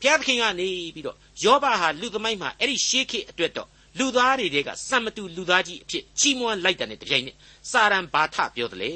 [0.00, 7.36] ဘုရားသခင်ကနေပြီးတော့ယောဘဟာလူသမိုင်းမှာအဲ့ဒီရှေးခေတ်အတွက်တော့လူသားတွေတဲကစံမတူလူသားကြီးအဖြစ်ချီးမွမ်းလိုက်တဲ့တပြိုင်နက်
[7.70, 8.94] စာရန်ဘာထပြောတယ်လေ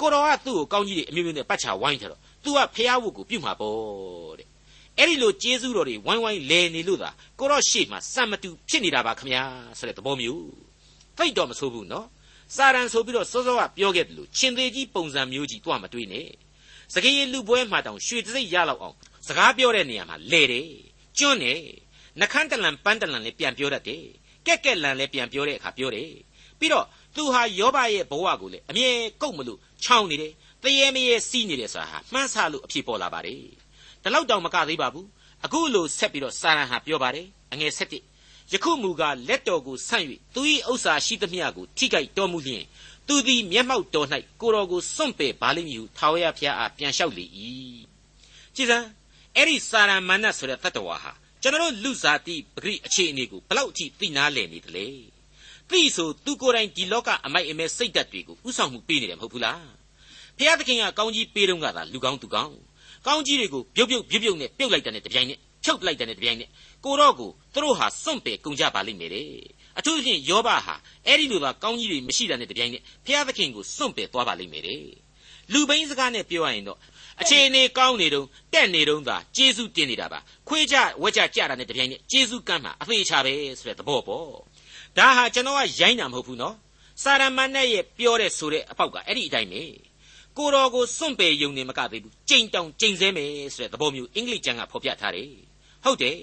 [0.00, 4.48] ကိုတော်ကသူ့ကိုကောင်းကြီးတွေအမျိုးမျိုးနဲ့ပတ်ချဝိုင်းထားတော့ तू ကဖះဝုတ်ကိုပြုမှာပေါ့တဲ့
[4.98, 9.42] အဲ့ဒီလိုကျေးဇူးတော်တွေဝိုင်းဝိုင်းလဲနေလို့သာကိုတော့ရှေ့မှာစံမတူဖြစ်နေတာပါခမညာ
[9.78, 10.65] ဆိုတဲ့သဘောမျိုး
[11.18, 12.06] သိတော့မဆိုးဘူးနော်
[12.56, 16.28] စာရန်ဆိုပြီးတော့စောစောကပြောခဲ့တယ်လို့ရှင်သေးကြီးပုံစံမျိုးကြီးတော့မတွေးနဲ့
[16.94, 18.94] စကေးရလူပွဲမှာတောင်ရွှေတစိမ့်ရလောက်အောင်
[19.26, 20.70] စကားပြောတဲ့နေရာမှာလဲတယ်
[21.18, 21.62] ကျွန်းတယ်
[22.20, 24.04] နှခမ်းတလန်ပန်းတလန်လည်းပြန်ပြောတတ်တယ်
[24.46, 26.10] ကက်ကက်လန်လည်းပြန်ပြောတဲ့အခါပြောတယ်
[26.58, 28.90] ပြီးတော့သူဟာယောဘရဲ့ဘဝကိုလည်းအမြဲ
[29.22, 30.32] ကုတ်မလို့ချောင်းနေတယ်
[30.62, 33.38] တရေမရေစီးနေတယ်ဆိုတာဟာမှန်းဆလို့အဖြစ်ပေါ်လာပါတယ်
[34.02, 35.06] ဒီလောက်တောင်မကသေးပါဘူး
[35.44, 38.00] အခုလိုဆက်ပြီးတော့စာရန်ဟာပြောပါတယ်အငယ်၁၁
[38.52, 42.64] ယခုမူကားလက်တော်ကိုဆန့်၍သူ၏ဥစ္စာရှိသမျှကိုထိခိုက်တော်မူလျင်
[43.08, 44.08] သူသည်မျက်မှောက်တော်၌
[44.40, 47.24] ကိုတော်ကိုစွန့်ပယ်ပါလိမ့်မည်ဟုထာဝရဘုရားအားပြန်လျှောက်လေ၏
[48.54, 48.86] ကြည်စမ်း
[49.36, 51.12] အဲ့ဒီစာရမဏတ်ဆိုတဲ့တတ္တဝါဟာ
[51.42, 54.86] ကျွန်တော်လူစားတိပဂရိအခြေအနေကိုဘလောက်အထိသိနာလည်နေသလဲ
[55.70, 59.66] သိဆိုသူကိုယ်တိုင်ဒီလောကအမိုက်အမဲစိတ်ဓာတ်တွေကိုဥဆောင်မှုပေးနေတယ်မဟုတ်ဘူးလား
[60.38, 62.54] ဖျားသခင်ကကောင်းကြီးပေးတော့ကသာလူကောင်းသူကောင်း
[63.06, 66.50] ကောင်းကြီးတွေကိုပြုတ်ပြုတ်ပြုတ်ပြုတ်နဲ့ပြုတ်လိုက်တဲ့တပြိုင်နက်ဖြုတ်လိုက်တဲ့တပြိုင်နက်
[66.86, 69.30] ကိုတော့ကိုသူတို့ဟာစွန့်ပယ်ကုန်ကြပါလိမ့်မယ်တဲ့
[69.78, 70.74] အထူးသဖြင့်ယောဘဟာ
[71.06, 74.82] အဲ့ဒီလိုသာကောင်းကြီးတွေမရှိတာနဲ့တပြိုင်နက်ဖျားသခင်ကိုစွန့်ပယ်သွားပါလိမ့်မယ်တဲ့
[75.52, 76.78] လူပိန်းစကားနဲ့ပြောရရင်တော့
[77.20, 80.18] အခြေအနေကောင်းနေတုန်းတက်နေတုန်းသာကျေးဇူးတင်နေတာပါ
[80.48, 84.28] ခွေးကြဝက်ကြကြတာနဲ့တပြိုင်နက်ကျေးဇူးကမ်းမှာအသေးချပဲဆိုတဲ့သဘောပေါ့
[84.98, 86.54] ဒါဟာကျွန်တော်ကရိုင်းတာမဟုတ်ဘူးနော်
[87.02, 89.62] စာရမဏေရဲ့ပြောတဲ့ဆိုတဲ့အပေါက်ကအဲ့ဒီအတိုင်းပဲ
[90.38, 95.30] ကိုတော်ကိုစွန့်ပယ်ယုံနေမကသေးဘူးကြိမ်တောင်ကြိမ်စဲမယ်ဆိုတဲ့သဘောမျိုးအင်္ဂလိပ်ကျမ်းကဖော်ပြထားတယ်
[95.84, 96.18] ဟုတ်တယ်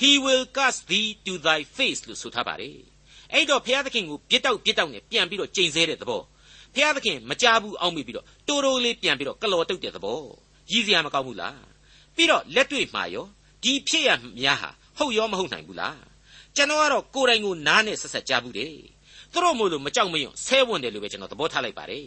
[0.00, 2.76] he will cast thee to thy face လို့ဆိုထားပါတယ်
[3.32, 6.22] အဲ့တော့ဘုရားသခင်ကိုပြစ်တောက်ပြစ်တောက်နဲ့ပြန်ပြီးတော့ကြိမ်စဲတဲ့သဘော
[6.74, 10.20] ဘုရားသခင်မကြဘူးအောက်မိပြီးတော့တိုးတိုးလေးပြန်ပြီးတော့ကလော်တုတ်တဲ့သဘော
[10.70, 11.60] ရည်စရာမကောင်းဘူးလား
[12.16, 13.26] ပြီးတော့လက်တွေ့မှာရော
[13.62, 16.00] ဒီဖြစ်ရများဟာဟုတ်ရောမဟုတ်နိုင်ဘူးလား
[16.56, 18.74] ကျွန်တော်ကတော့ကိုယ်တိုင်ကိုနားနဲ့ဆက်ဆက်ကြားဘူးတယ်
[19.32, 22.06] သူတို့မို့လို့မကြောက်မရွံ့ဆဲဝင်တယ်လို့ပဲကျွန်တော်သဘောထားလိုက်ပါတယ်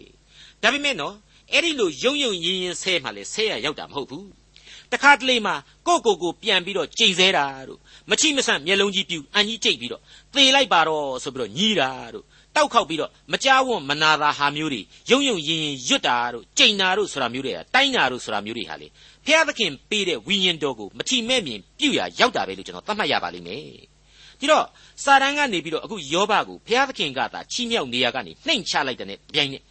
[0.61, 1.15] ဒါပေမဲ့နော်
[1.51, 4.27] အဲ့ဒီလိုယုံယုံရင်ရင်ဆဲမှလည်းဆဲရရောက်တာမဟုတ်ဘူး
[4.95, 5.55] တခါတလေမှာ
[5.87, 7.79] ကိုကိုကိုပြန်ပြီးတော့ကြိမ်ဆဲတာတို့
[8.09, 10.01] မချိမဆန့်မျက်လုံးကြီးပြူအန်ကြီးကြိတ်ပြီးတော့
[10.33, 18.87] သေလိုက်ပါတော့ဆိုပြီးတော့ညီးတာတို့တောက်ခောက်ပြီးတော့မကြားဝွန်မနာသာဟာမျိုးတွေယုံယုံရင်ရင်ရွတ်တာတို့ကြိမ်တာတို့ဆိုတာမျိုးတွေကတိုင်းတာတို့ဆိုတာမျိုးတွေဟာလေ
[19.25, 23.63] ဖျားသခင်ပေးတဲ့ဝိညာဉ်တော်ကိုမထီမဲ့မြင်ပြုတ်ရရောက်တာပဲလို့ကျွန်တော်သတ်မှတ်ရပါလိမ့်မယ်
[24.39, 24.65] ဒီတော့
[25.03, 29.61] စာတန်ကနေပြီးတော့အခုယောဘကိုဘုရားသခင်ကသာချီးမြှောက်နေရကနေနှိမ်ချလိုက်တဲ့ပြိုင်နဲ့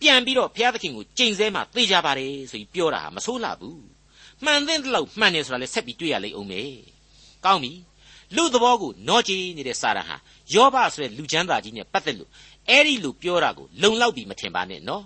[0.00, 3.89] ပြန်ပြီးတော့ဘုရားသခင်ကိုကြိမ်ဆဲမှသိကြပါတယ်ဆိုပြီးပြောတာဟာမဆိုးလှဘူး
[4.44, 6.70] မှန်တဲ့လောက်မှန်တယ်ဆိုတာလည်းဆက်ပြီးတွေ့ရလိမ့်အောင်မယ်
[7.44, 7.72] ကောင်းပြီ
[8.36, 10.16] လူသဘောကိုနောကြည်နေတဲ့စာရန်ဟာ
[10.54, 12.30] ယောဘဆိုတဲ့လူချမ်းသာကြီးနဲ့ပတ်သက်လို့
[12.68, 15.04] အဲ့ဒီလူပြောတာကိုလုံလောက်ပြီးမထင်ပါနဲ့နော်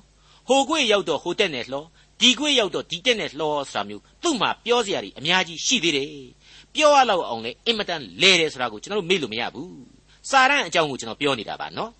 [0.49, 1.85] ဟိုကွေ့ရောက်တော့ဟိုတက်နဲ့လှော
[2.20, 6.09] ဒီကွေ့ရောက်တော့ဒီတက်နဲ့လှောဆိုတာမျိုးသူ့မှာပြောစရာတွေအများကြီးရှိသေးတယ်
[6.75, 9.75] ပြောရလောက်အောင်လေအင်မတန်လဲတယ်ဆိုတာကိုကျွန်တော်တို့မေ့လို့မရဘူး
[10.31, 11.90] စာရန်အကြောင်းကိုကျွန်တော်ပြောနေတာပါနော်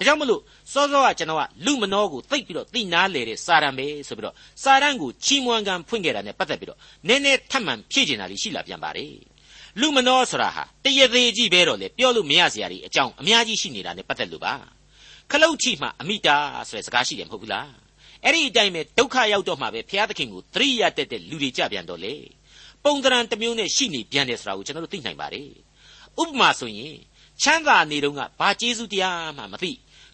[0.00, 0.40] ဒါကြောင့်မလို့
[0.72, 9.14] စောစောကကျွန်တော်ကလူမနောကိုသိပ်ပြီးတော့သိနာလေတဲ့စာရန်ပဲဆိုပြီးတော့စာရန်ကိုချီးမွမ်းကံဖွင့်ခဲ့တာနဲ့ပတ်သက်ပြီးတော့နည်းနည်းထပ်မံဖြည့်ကျင်တာလေးရှိလာပြန်ပါတယ်
[9.80, 14.54] လူမနောဆိုတာဟာတရသေးကြီးပဲတော့လေပြောလို့မရစရာတွေအကြောင်းအများကြီးရှိနေတာနဲ့ပတ်သက်လို့ပါ
[15.30, 16.36] ခလုတ်ချီမှအမိတာ
[16.68, 17.70] ဆိုတဲ့စကားရှိတယ်မဟုတ်ဘူးလား
[18.24, 22.14] အဲ့ဒီအတိုင်းပဲဒုက္ခရောက်တော့မှပဲဘုရားသခင်ကိုသတိရတတ်တဲ့လူတွေကြပြန်တော့လေ
[22.84, 25.50] ပုံသဏ္ဍာန်တစ်မျိုးနဲ့ရှိနေပြန်တယ်ဆိုတာကိုကျွန်တော်တို့သိနိုင်ပါတယ်
[26.22, 26.96] ဥပမာဆိုရင်
[27.42, 29.72] ချမ်းသာနေတုန်းကဘာကျေးဇူးတရားမှမသိ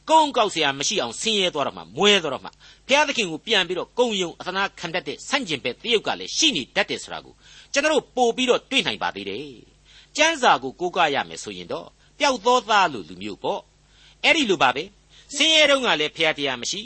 [0.09, 2.49] ကုန်းကောက်เสียမရှိအောင်ဆင်းရဲသွားတော့မှမွဲသွားတော့မှ
[2.87, 7.33] ဘုရားသခင်ကိုပြန်ပြီးတော့ကုံယုံအသနာခံတတ်တဲ့ဆန့်ကျင်ဘက်တရုတ်ကလည်းရှိနေတတ်တယ်ဆိုတာကို
[7.73, 9.45] ကျွန်တော်တို့ပို့ပြီးတော့တွေ့နိုင်ပါသေးတယ်။
[10.17, 11.87] ကျမ်းစာကိုကိုးကားရမယ်ဆိုရင်တော့
[12.19, 13.61] ပျောက်သောသားလို့လူမျိုးပေါ့။
[14.23, 14.83] အဲ့ဒီလိုပါပဲ။
[15.35, 16.81] ဆင်းရဲတုန်းကလည်းဘုရားတရားမရှိ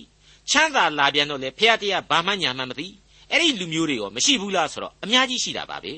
[0.50, 2.88] ချမ်းသာလာပြန်တော့လေဘုရားတရားဘာမှညာမှမသိ
[3.32, 5.94] အဲ့ဒီလူမျိုးတွေရောမရှိဘူးလားဆိုတော့အများကြီးရှိတာပါပဲ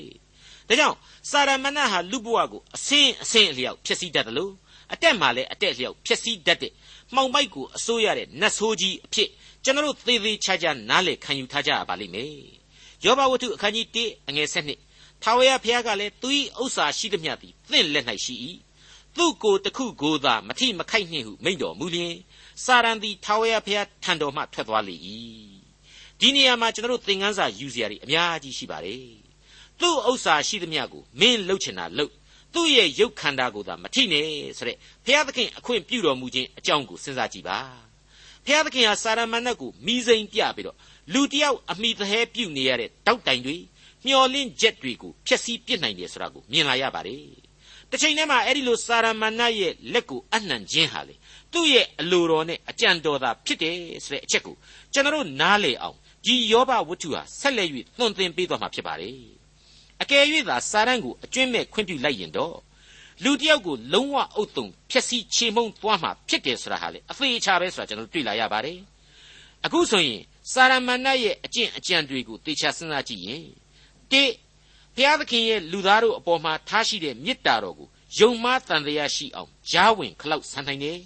[0.68, 0.96] ဒါကြောင့်
[1.30, 4.52] စာရမဏေဟာလူဘဝကိုအစင်းအစင်းအလျောက်ဖြစ်စီတတ်တယ်လို့
[4.92, 6.72] အတက်မှလည်းအတက်လျောက်ဖြစ်စီတတ်တဲ့
[7.15, 9.29] မှောင်မိုက်ကိုအစိုးရတဲ့နတ်ဆိုးကြီးအဖြစ်
[9.63, 12.33] ကျွန်တော်တို့သေသေးချာချာနားလည်ခံယူထားကြရပါလိမ့်မယ်
[13.03, 14.47] ယောဘဝတ္ထုအခန်းကြီး1အငယ်
[14.85, 16.29] 7ထာဝရဘုရားကလည်းသူ၏
[16.61, 18.35] ဥစ္စာရှိသမျှသည်သင့်လက်၌ရှိ၏
[19.17, 22.15] သူ့ကိုယ်တစ်ခုကိုသာမထိမခိုက်နှင့်ဟုမိန့်တော်မူလျင်
[22.63, 24.95] စာရန်သည်ထာဝရဘုရားထံတော်မှထွက်သွားလေ၏
[26.19, 29.05] ဒီနေရာမှာကျွန်တော်တို့သင်ခန်းစာယူစရာတွေအများကြီးရှိပါတယ်
[29.79, 32.13] သူ့ဥစ္စာရှိသမျှကိုမင်းလှုပ်ချင်တာလှုပ်
[32.53, 37.59] သူ့ရဲ့ရုပ်ခန္ဓာကိုသာမထိနဲ့ဆိုတဲ့ဘုရားသခင်အခွင့်ပြုတော်မူခြင်းအကြောင်းကိုစဉ်းစားကြည့်ပါ
[38.45, 40.77] ဘုရားသခင်ဟာစာရမဏတ်ကိုမိစိန်ပြပြီးတော့
[41.13, 43.57] လူတယောက်အမိသဟဲပြုနေရတဲ့တောက်တိုင်တွေ
[44.05, 47.25] မျောလင့်ချက်တွေကိုဖျက်ဆီးပစ်နိုင်တယ်ဆိုတာကိုမြင်လာရပါတယ်
[47.89, 51.15] တစ်ချိန်တည်းမှာအဲ့ဒီလိုစာရမဏတ်ရဲ့လက်ကိုအနှံခြင်းဟာလေ
[51.53, 54.55] သူ့ရဲ့အလိုတော်နဲ့အကြံတော်သာဖြစ်တယ်ဆိုတဲ့အချက်ကို
[54.93, 59.42] ကျွန်တော်နားလေအောင်ဒီယောဘဝတ္ထုဟာဆက်လက်၍သွန်သင်ပေးသွားမှာဖြစ်ပါတယ်
[60.01, 62.55] အကယ်၍သာစာရန်ကိုအကျွင့်မဲ့ခွင့်ပြုလိုက်ရင်တော့
[63.23, 68.77] လူတယောက်ကိုလုံးဝအုပ်တုံဖြက်စီးချေမှုန်းသွားမှာဖြစ်တယ်ဆိုတာဟာလေအသေးချာပဲဆိုတာကျွန်တော်တွေ့လာရပါတယ်
[69.65, 73.43] အခုဆိုရင်စာရမဏတ်ရဲ့အကျင့်အကြံတွေကိုသေချာစဉ်းစားကြည့်ရင်
[74.11, 74.23] တိ
[74.95, 77.87] ဘုရားသခင်ရဲ့လူသားတို့အပေါ်မှာထားရှိတဲ့မေတ္တာတော်ကို
[78.19, 80.99] ယုံမှားတန်တရားရှိအောင်ဂျားဝင်ခလောက်ဆန်နိုင်တယ်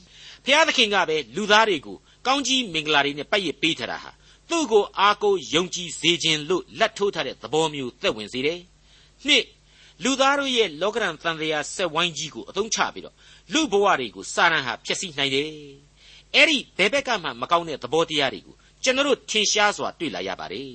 [0.43, 1.97] ဘုရားသခင်ကပဲလူသားတွေကို
[2.27, 4.11] ကောင်းကြီးမင်္ဂလာတွေနဲ့ပတ်ရပေးထားတာဟာ
[4.49, 8.59] သူ့ကိုအားကိုးယုံကြည်စေခြင်းလို့လက်ထိုးထားတဲ့သဘောမျိုးသက်ဝင်စေတယ်
[9.25, 9.45] နှစ်
[10.03, 13.15] လူသားတို့ရဲ့လောကရန်တန်တရားဆက်ဝိုင်းကြီးကိုအသုံးချပြီးတော့
[13.53, 15.47] လူဘဝတွေကိုစာရန်ဟာဖျက်ဆီးနိုင်တယ်
[16.35, 20.71] အဲ့ဒီဘယ်ဘက်ကမှမကောင်းတဲ့သဘောတရားတွေကိုကျွန်တော်ထင်ရှားစွာတွေ့လာရပါတယ်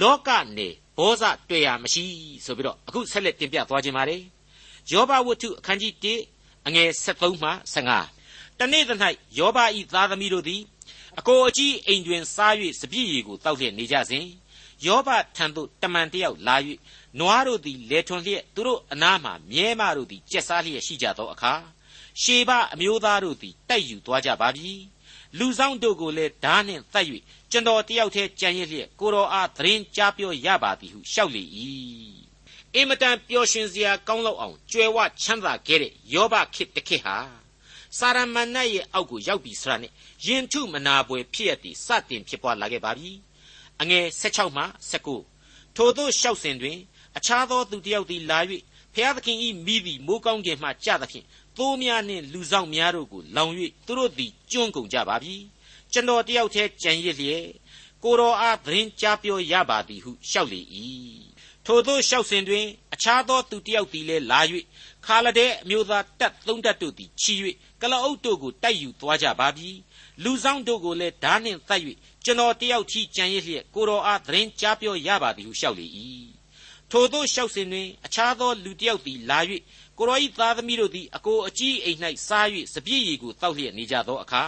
[0.00, 2.04] လောကနေဘောဇတွေ့ရမရှိ
[2.44, 4.22] ဆိုပြီးတော့အခုဆက်လက်တင်ပြသွားခြင်းပါတယ်
[4.92, 5.92] ယောဘဝတ္ထုအခန်းကြီး
[6.30, 7.50] 1အငယ်73မှ
[8.04, 8.90] 15တနေ့သ၌
[9.38, 10.62] ယောဘဤသားသမီးတို့သည်
[11.18, 14.26] အကိုအကြီးအိမ်တွင်စား၍စပြည့်ရည်ကိုတောက်လျက်နေကြစဉ်
[14.86, 16.56] ယောဘထံသို့တမန်တယောက်လာ၍
[17.18, 21.52] နွားတို့သည်လေထွန်လျက်သူတို့အနားမှမြဲမတို့သည်ကျက်စားလျက်ရှိကြသောအခါ
[22.22, 24.70] ရှေဘအမျိုးသားတို့သည်တိုက်ယူသွားကြပါပြီ
[25.38, 27.06] လူဆောင်တို့ကိုလည်းဓာနှင့်သတ်၍
[27.50, 31.44] ကျွန်တော်တယောက်တည်းကြံရစ်လျက်ကိုတော်အားသတင်းကြားပြောရပါသည်ဟုလျှောက်လေ၏
[32.74, 37.16] အင်မတန်ပျော်ရွှင်စရာကောင်းလောက်အောင်ကြွယ်ဝချမ်းသာခဲ့တဲ့ယောဘခေတ်တစ်ခေတ်ဟာ
[37.98, 39.92] စာရမဏတ်ရဲ့အောက်ကိုရောက်ပြီဆိုတာနဲ့
[40.26, 43.10] ယင်ထုမနာပွဲဖြစ်ရသည်စတင်ဖြစ်ပွားလာခဲ့ပါပြီ
[43.80, 44.64] အငယ်16မှ
[45.20, 46.78] 19ထို့သောရှောက်စဉ်တွင်
[47.16, 48.38] အခြားသောသူတစ်ယောက်သည်လာ၍
[48.94, 53.52] ဖျားသခင်ဤမိသည်မိုးကောင်းကင်မှကြသဖြင့်သိုးများနှင့်လူဆောင်များတို့ကိုလောင်၍
[53.86, 55.36] သူတို့သည်ကျွန်းကုန်ကြပါပြီ
[55.92, 57.46] ကျွန်တော်တယောက်တည်းကြံရစ်လျက်
[58.04, 60.60] ကိုတော်အားသတင်းကြားပြောရပါသည်ဟုလျှောက်လေ၏
[61.66, 64.40] ထိုသောလျှောက်စဉ်တွင် အခြားသောသူတစ်ယောက်သည်လည်းလာ၍
[65.06, 67.34] ခါလဒဲအမျိုးသားတပ်သုံးတပ်တို့သည်ချီ၍
[67.80, 69.68] ကလအုပ်တို့ကိုတိုက်ယူသွားကြပါပြီ
[70.22, 71.80] လူဆောင်တို့ကိုလည်းဓာနှင့်သတ်၍
[72.24, 75.86] ကျွန်တော်တယောက်ထီကြံရစ်လျက်ကိုတော်အားသတင်းကြားပြောရပါသည်ဟုလျှောက်လေ၏
[76.90, 79.38] ထိုသောလျှောက်စဉ်တွင်အခြားသောလူတစ်ယောက်သည်လာ၍
[79.98, 84.44] ကိုရောဤသားသမီးတို့သည်အကိုအကြီးအိမ်၌စား၍စပြည့်ရည်ကိုတောက်လျက်နေကြသောအခါ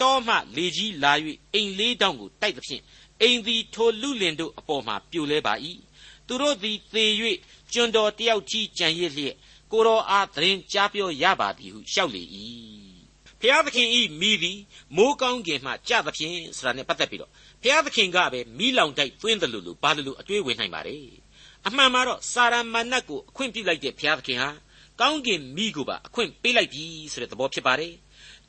[0.00, 1.12] တောမှလေကြီးလာ၍
[1.54, 2.82] အိမ်လေးတောင်ကိုတိုက်သဖြင့်
[3.20, 5.54] အိမ်သည်ထိုလူလင်တို့အပေါ်မှာပြိုလဲပါ၏
[6.26, 7.04] သူတို့သည်သေ၍
[7.72, 9.34] ကျွန်တော်တယောက်ကြီးကြံရစ်လျက်
[9.72, 12.22] ကိုတော်အားသတင်းကြားပြောရပါသည်ဟုလျှောက်လေ၏
[13.42, 14.58] ဖျားသခင်ဤမိသည်
[14.96, 17.30] မိုးကောင်းကင်မှကြသဖြင့်ဆိုတာနဲ့ပတ်သက်ပြီးတော့
[17.62, 20.96] ဖျားသခင်ကပဲမိလောင်တိုက်သွင်းတယ်လို့လို့ဘာလို့လို့အတွေးဝင်နိုင်ပါ रे
[21.66, 24.50] အမှန်မှာတော့စာရမဏတ်ကိုအခွင့်ပြုလိုက်တဲ့ဘုရားသခင်ဟာ
[25.00, 27.94] ကောင်းကင်မိကိုပါအခွင့်ပေးလိုက်ပြီဆိုတဲ့သဘောဖြစ်ပါတယ်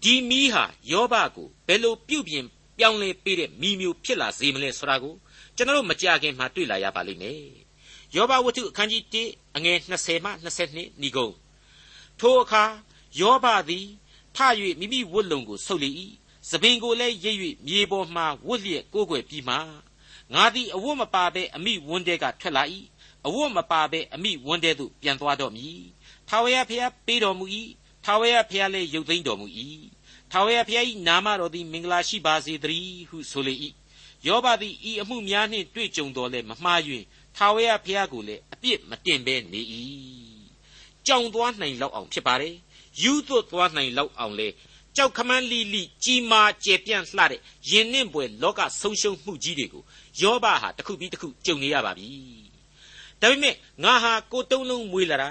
[0.04, 2.46] ဒီမိဟာယောဘကိုဘယ်လိုပြုပြင်
[2.78, 5.14] ပြောင်းလဲပေးတဲ့မိမျိုးဖြစ်လာစေမလဲဆိုတာကို
[5.56, 7.42] ကျွန်တော်တို့မကြခင်မှာတွေ့လာရပါလိမ့်မယ်
[8.16, 11.30] ယောဘဝတ္ထုအခန်းကြီး1အငယ်20မှ22ဏီကုံ
[12.20, 12.64] ထိုအခါ
[13.20, 13.86] ယောဘသည်
[14.36, 14.40] ထ၍
[14.80, 15.90] မိမိဝတ်လုံကိုဆုပ်လေ၏
[16.50, 19.56] သပင်ကိုလည်းရိပ်၍မြေပေါ်မှဝတ်လျက်ကိုးကွယ်ပြီးမှ
[20.34, 22.64] ငါသည်အဝတ်မပါဘဲအမိဝန်းတဲကထွက်လာ၏
[23.28, 25.84] အဝတ်မပါဘဲအမိဝန်းတဲသို့ပြန်သွားတော့မည်
[26.30, 27.46] ထာဝရဘုရားပေးတော်မူ၏
[28.06, 29.48] ထာဝရဘုရားလည်းရုပ်သိမ်းတော်မူ၏
[30.32, 33.56] ထာဝရဘုရား၏နာမတော်သည်မင်္ဂလာရှိပါစေတည်းဟုဆိုလေ၏
[34.28, 37.06] ယောဘသည်ဤအမှုများနှင့်တွေ့ကြုံတော်လဲမမှားယွင်း
[37.38, 39.62] ထာဝရဘုရားကိုလည်းအပြစ်မတင်ဘဲနေ၏
[41.08, 42.56] ကြောင်သွားနိုင်လောက်အောင်ဖြစ်ပါတယ်
[43.02, 44.48] ယူသွတ်သွားနိုင်လောက်အောင်လေ
[44.96, 49.84] ကြောက်ခမန်းလိလိကြီးမားကျယ်ပြန့်လှတဲ့ယင်နှင့်ပွဲလောကဆုံးရှုံးမှုကြီးတွေကို
[50.22, 52.10] ယောဘဟာတစ်ခုပြီးတစ်ခုကြုံနေရပါပြီ
[53.22, 55.30] ဒါပေမဲ့ငါဟာကိုတုံးလုံးမွေးလာတာ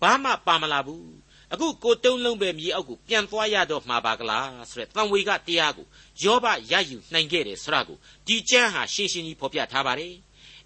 [0.00, 1.08] ဘာမှပါမလာဘူး
[1.52, 5.86] အခုကိုတုံးလုံးပဲမြေအောက်ကိုပြန်သွားရတော့မှာပါကလားဆိုတဲ့တန်ဝေကတရားကို
[6.22, 10.14] ယောဘရယူနိုင်ခဲ့တယ်ဆိုတာကိုဒီကျမ်းဟာရှင်းရှင်းကြီးဖော်ပြထားပါတယ်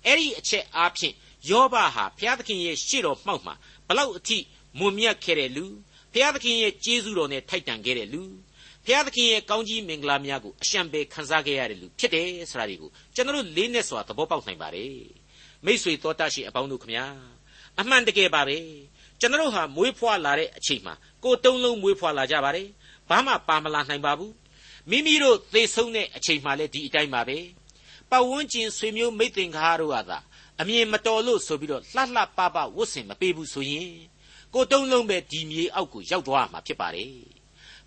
[0.04, 1.14] အဲ့ဒီအချက်အားဖြင့်
[1.50, 3.54] ယောဘဟာဘုရားသခင်ရဲ့ရှေ့တော်မှောက်မှာ
[3.88, 4.38] ဘလောက်အထိ
[4.78, 5.66] မွန်မြတ်ခဲ့တဲ့လူ
[6.12, 8.22] ဘုရားသခင်ရဲ့ကျေးဇူးတော်နဲ့ထိုက်တန်ခဲ့တဲ့လူ
[8.86, 14.96] ဘဘုရားသခင်ရဲ့ကောင်းကြီးမင်္ဂလာများကိုအရှံပဲခံစားခဲ့ရတဲ့လူဖြစ်တယ်ဆိုတာဒီကိုကျွန်တော်တို့လေးနဲ့စွာသဘောပေါက်နိုင်ပါတယ်
[15.64, 17.06] မိษွေတော်တတ်ရှိအပေါင်းတို့ခမညာ
[17.80, 18.58] အမှန်တကယ်ပါပဲ
[19.20, 20.94] ကျွန်တော်တို့ဟာမွေးဖွားလာတဲ့အချိန်မှာ
[21.24, 22.68] ကိုယ်တုံးလုံးမွေးဖွားလာကြပါတယ်
[23.08, 24.34] ဘာမှပါမလာနိုင်ပါဘူး
[24.90, 27.38] မိမိတို့သေဆုံးတဲ့အချိန်မှလည်းဒီအတိုင်းပါပဲ
[28.10, 30.18] ပတ်ဝန်းကျင်ဆွေမျိုးမိတ်သင်္ကားတို့ဟာသာ
[30.60, 33.92] အမြင်မတော်လို့ဆိုပြီးတော့လှလှပပဝတ်ဆင်မပေးဘူးဆိုရင်
[34.54, 37.12] ကိုတုံးလုံးပဲဒီမြေအောက်ကိုရောက်သွားမှာဖြစ်ပါတယ်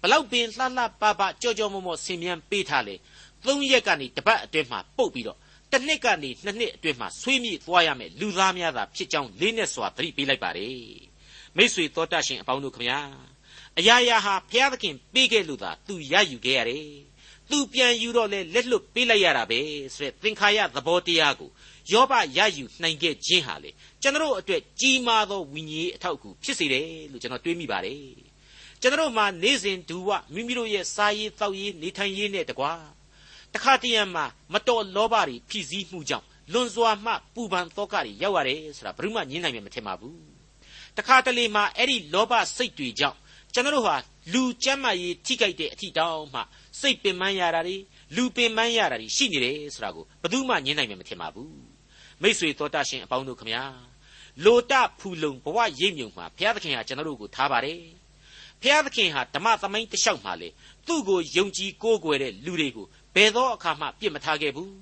[0.02, 2.95] ဘလောက်ပင်လှလှပပကြောကြောမောမောဆင်မြန်းပေးထားလေ
[3.45, 5.38] သုံးရက်ကနေတပတ်အတွင်းမှာပုတ်ပြီးတော့
[5.71, 10.78] တစ်နှစ်ကနေနှစ်နှစ်အတွင်းမှာဆွေးမြေ့သွားရမယ်လူသားများသာဖြစ်ကြောင်းလေးနဲ့စွာသတိပေးလိုက်ပါတယ်
[11.58, 13.00] မိษွေတော်တတ်ရှင်အပေါင်းတို့ခမညာ
[13.80, 16.88] အရာရာဟာဘုရားသခင်ပေးခဲ့လို့သာသူရယူခဲ့ရတယ်
[17.50, 19.60] သူပြန်ယူတော့လဲလက်လွတ်ပေးလိုက်ရတာပဲ
[19.95, 21.50] ဆိုတဲ့သင်္ခါရသဘောတရားကို
[21.91, 27.99] ယောဘရယူနိုင်ခဲ့ခြင်းဟာလေကျွန်တော်အတွက်ကြီးမားသောဝိညာဉ်အထောက်အကူဖြစ်စေတယ်လို့ကျွန်တော်တွေးမိပါတယ်
[28.81, 32.73] ကျွန်တော်မှာနေ့စဉ်ဒူဝမိမိတို့ရဲ့စားရေးတောက်ရေးနေထိုင်ရေးနဲ့တကွာ
[33.53, 40.19] တခါတရံမှာမတော်လောဘတွေဖြည့်ဆည်းမှုကြောင့်လွန်စွာမှပူပန်သောကတွေရောက်ရတယ်ဆိုတာဘယ်သူမှညင်းနိုင်မှာမထင်ပါဘူး
[40.97, 43.17] တခါတလေမှာအဲ့ဒီလောဘစိတ်တွေကြောင့်
[43.53, 43.95] ကျွန်တော်တို့ဟာ
[44.33, 46.41] လူကျမ်းမာရေးထိကြိုက်တဲ့အထီတောင်းမှ
[46.79, 47.77] စိတ်ပင်ပန်းရတာတွေ
[48.15, 51.70] လူပင်ပန်းရတာတွေရှိနေတယ်ဆိုတာကိုဘယ်သူမှညင်းနိုင်မှာမထင်ပါဘူး
[52.21, 53.63] မိษွေတော်တတ်ရှင်အပေါင်းတို့ခမညာ
[54.45, 57.79] လိုတဖူလုံဘဝရိပ်မြုံမှာဘုရားသခင်ဟာကျွန်တော်တို့ကိုထားပါတယ်
[58.62, 60.49] ဘုရားသခင်ဟာဓမ္မသမိုင်းတလျှောက်မှာလေ
[60.88, 64.73] သူ့ကိုယုံကြည်ကိုးကွယ်တဲ့လူတွေကိုဘယ်သောအခါမှပြစ်မထားခဲ့ဘူး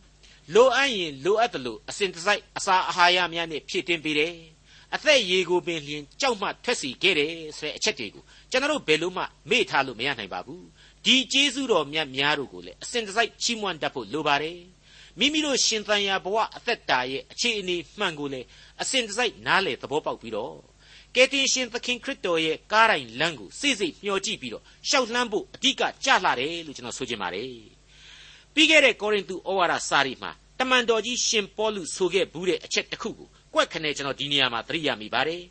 [0.54, 4.34] လိုအပ်ရင်လိုအပ်တယ်လို့အစဉ်တစိုက်အစာအာဟာရများနဲ့ဖြည့်တင်းပေးတယ်
[4.96, 10.66] အသက်ရေကိုပင်လျင်ကြောက်မှထွက်စီခဲ့တယ်ဆိုတဲ့အချက်တွေကိုကျွန်တော်တို့ဘယ်လို့မှမေ့ထားလို့မရနိုင်ပါဘူး
[11.06, 14.58] ဒီကျေးဇူးတော်မြတ်များတို့ကိုလည်းအစဉ်တစိုက်ချီးမွမ်းတတ်ဖို့လိုပါတယ်
[15.20, 18.48] မိမိတို့ရှင်သန်ရာဘဝအသက်တာရဲ့အခြေအနေမှန်ကိုလည်း
[18.82, 20.56] အစဉ်တစိုက်နားလေသဘောပေါက်ပြီးတော့
[21.16, 27.54] ကယ်တင်ရှင်သခင်ခရစ်တော်ရဲ့ကားတိုင်းလမ်းကိုစိစိမျှော်ကြည့်ပြီးတော့ရှောက်လှမ်းဖို့အဓိကကြလှတယ်လို့ကျွန်တော်ဆိုချင်ပါတယ်
[28.54, 35.42] ပြီးခဲ့တဲ့ကောရိန္သုဩဝါဒစာရီမှာတမန်တော်ကြီးရှင်ပေါလုဆိုခဲ့ဘူးတဲ့အချက်တစ်ခုကိုကွက်ခနဲ့ကျွန်တော်ဒီနေရာမှာသတိရမိပါတယ်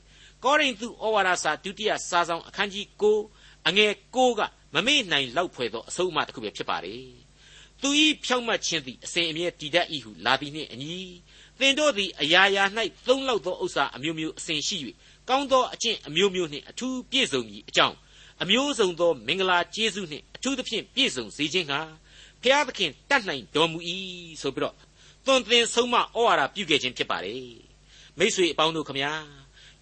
[0.44, 2.86] ကောရိန္သုဩဝါဒစာဒုတိယစာဆောင်အခန်းကြီး
[3.26, 4.40] 9အငယ်9က
[4.74, 7.27] မမေ့နိုင်လောက်ဖွယ်သောအဆုံးအမတစ်ခုပဲဖြစ်ပါတယ်
[7.82, 10.96] သူဤဖြောင့်မတ်ခြင်းသည်အစဉ်အမြဲတည်တတ်၏ဟုလာသည်နှင့်အညီ
[11.58, 12.64] သင်တို့သည်အရာရာ၌
[13.06, 14.76] သုံးလောက်သောဥစ္စာအမျိုးမျိုးအစဉ်ရှိ၍
[15.28, 17.96] ကောင်းသောအကျင့်အမျိုးမျိုးနှင့်အထူးပြည့်စုံမည်အကြောင်း
[18.42, 21.80] အမျိုးစုံသောမင်္ဂလာကျေးဇူးနှင့်အထူးသဖြင့်ပြည့်စုံစေခြင်းဟာ
[22.42, 23.78] ဖျားသခင်တတ်နိုင်တော်မူ၏
[24.42, 24.74] ဆိုပြီးတော့
[25.26, 27.50] သွန်သင်ဆုံးမဩဝါဒပြုခဲ့ခြင်းဖြစ်ပါတယ်
[28.18, 29.12] မိษွေအပေါင်းတို့ခမညာ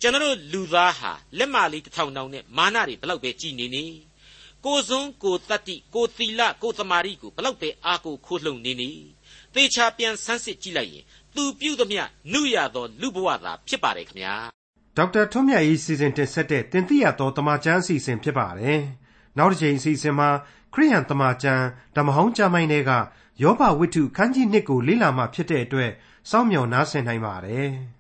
[0.01, 3.85] ကျွန်တော်လူသားဟာလက်မလေးတစ်ထောင်တောင်နဲ့မာနတွေဘလောက်ပဲကြည်နေနေ
[4.67, 8.91] ကိုစွန်းကိုတတ္တိကိုသီလကိုသမာဓိကိုဘလောက်ပဲအားကိုခိုးလှုံနေနေ
[9.55, 12.03] သေချာပြန်ဆန်းစစ်ကြည့်လိုက်ရင်သူပြုသမျှ
[12.33, 14.35] နုရသောလူဘဝသာဖြစ်ပါတယ်ခင်ဗျာ
[14.97, 18.81] ဒေါက်တာထွန်းမြတ်ရေးစီစဉ်တင်ဆက်တဲ့တင်ပြရသောတမချန်းအစီအစဉ်ဖြစ်ပါတယ်
[19.39, 20.29] နောက်တစ်ချိန်အစီအစဉ်မှာ
[20.75, 21.65] ခရိယန်တမချန်း
[21.97, 22.93] ဓမ္မဟောင်းကျမ်းပိုင်းတွေက
[23.43, 25.91] ယောဘဝိတ္ထုခန်းကြီး1ကိုလေ့လာမှဖြစ်တဲ့အတွက်
[26.31, 27.71] စောင့်မျှော်နားဆင်နိုင်ပါတယ်။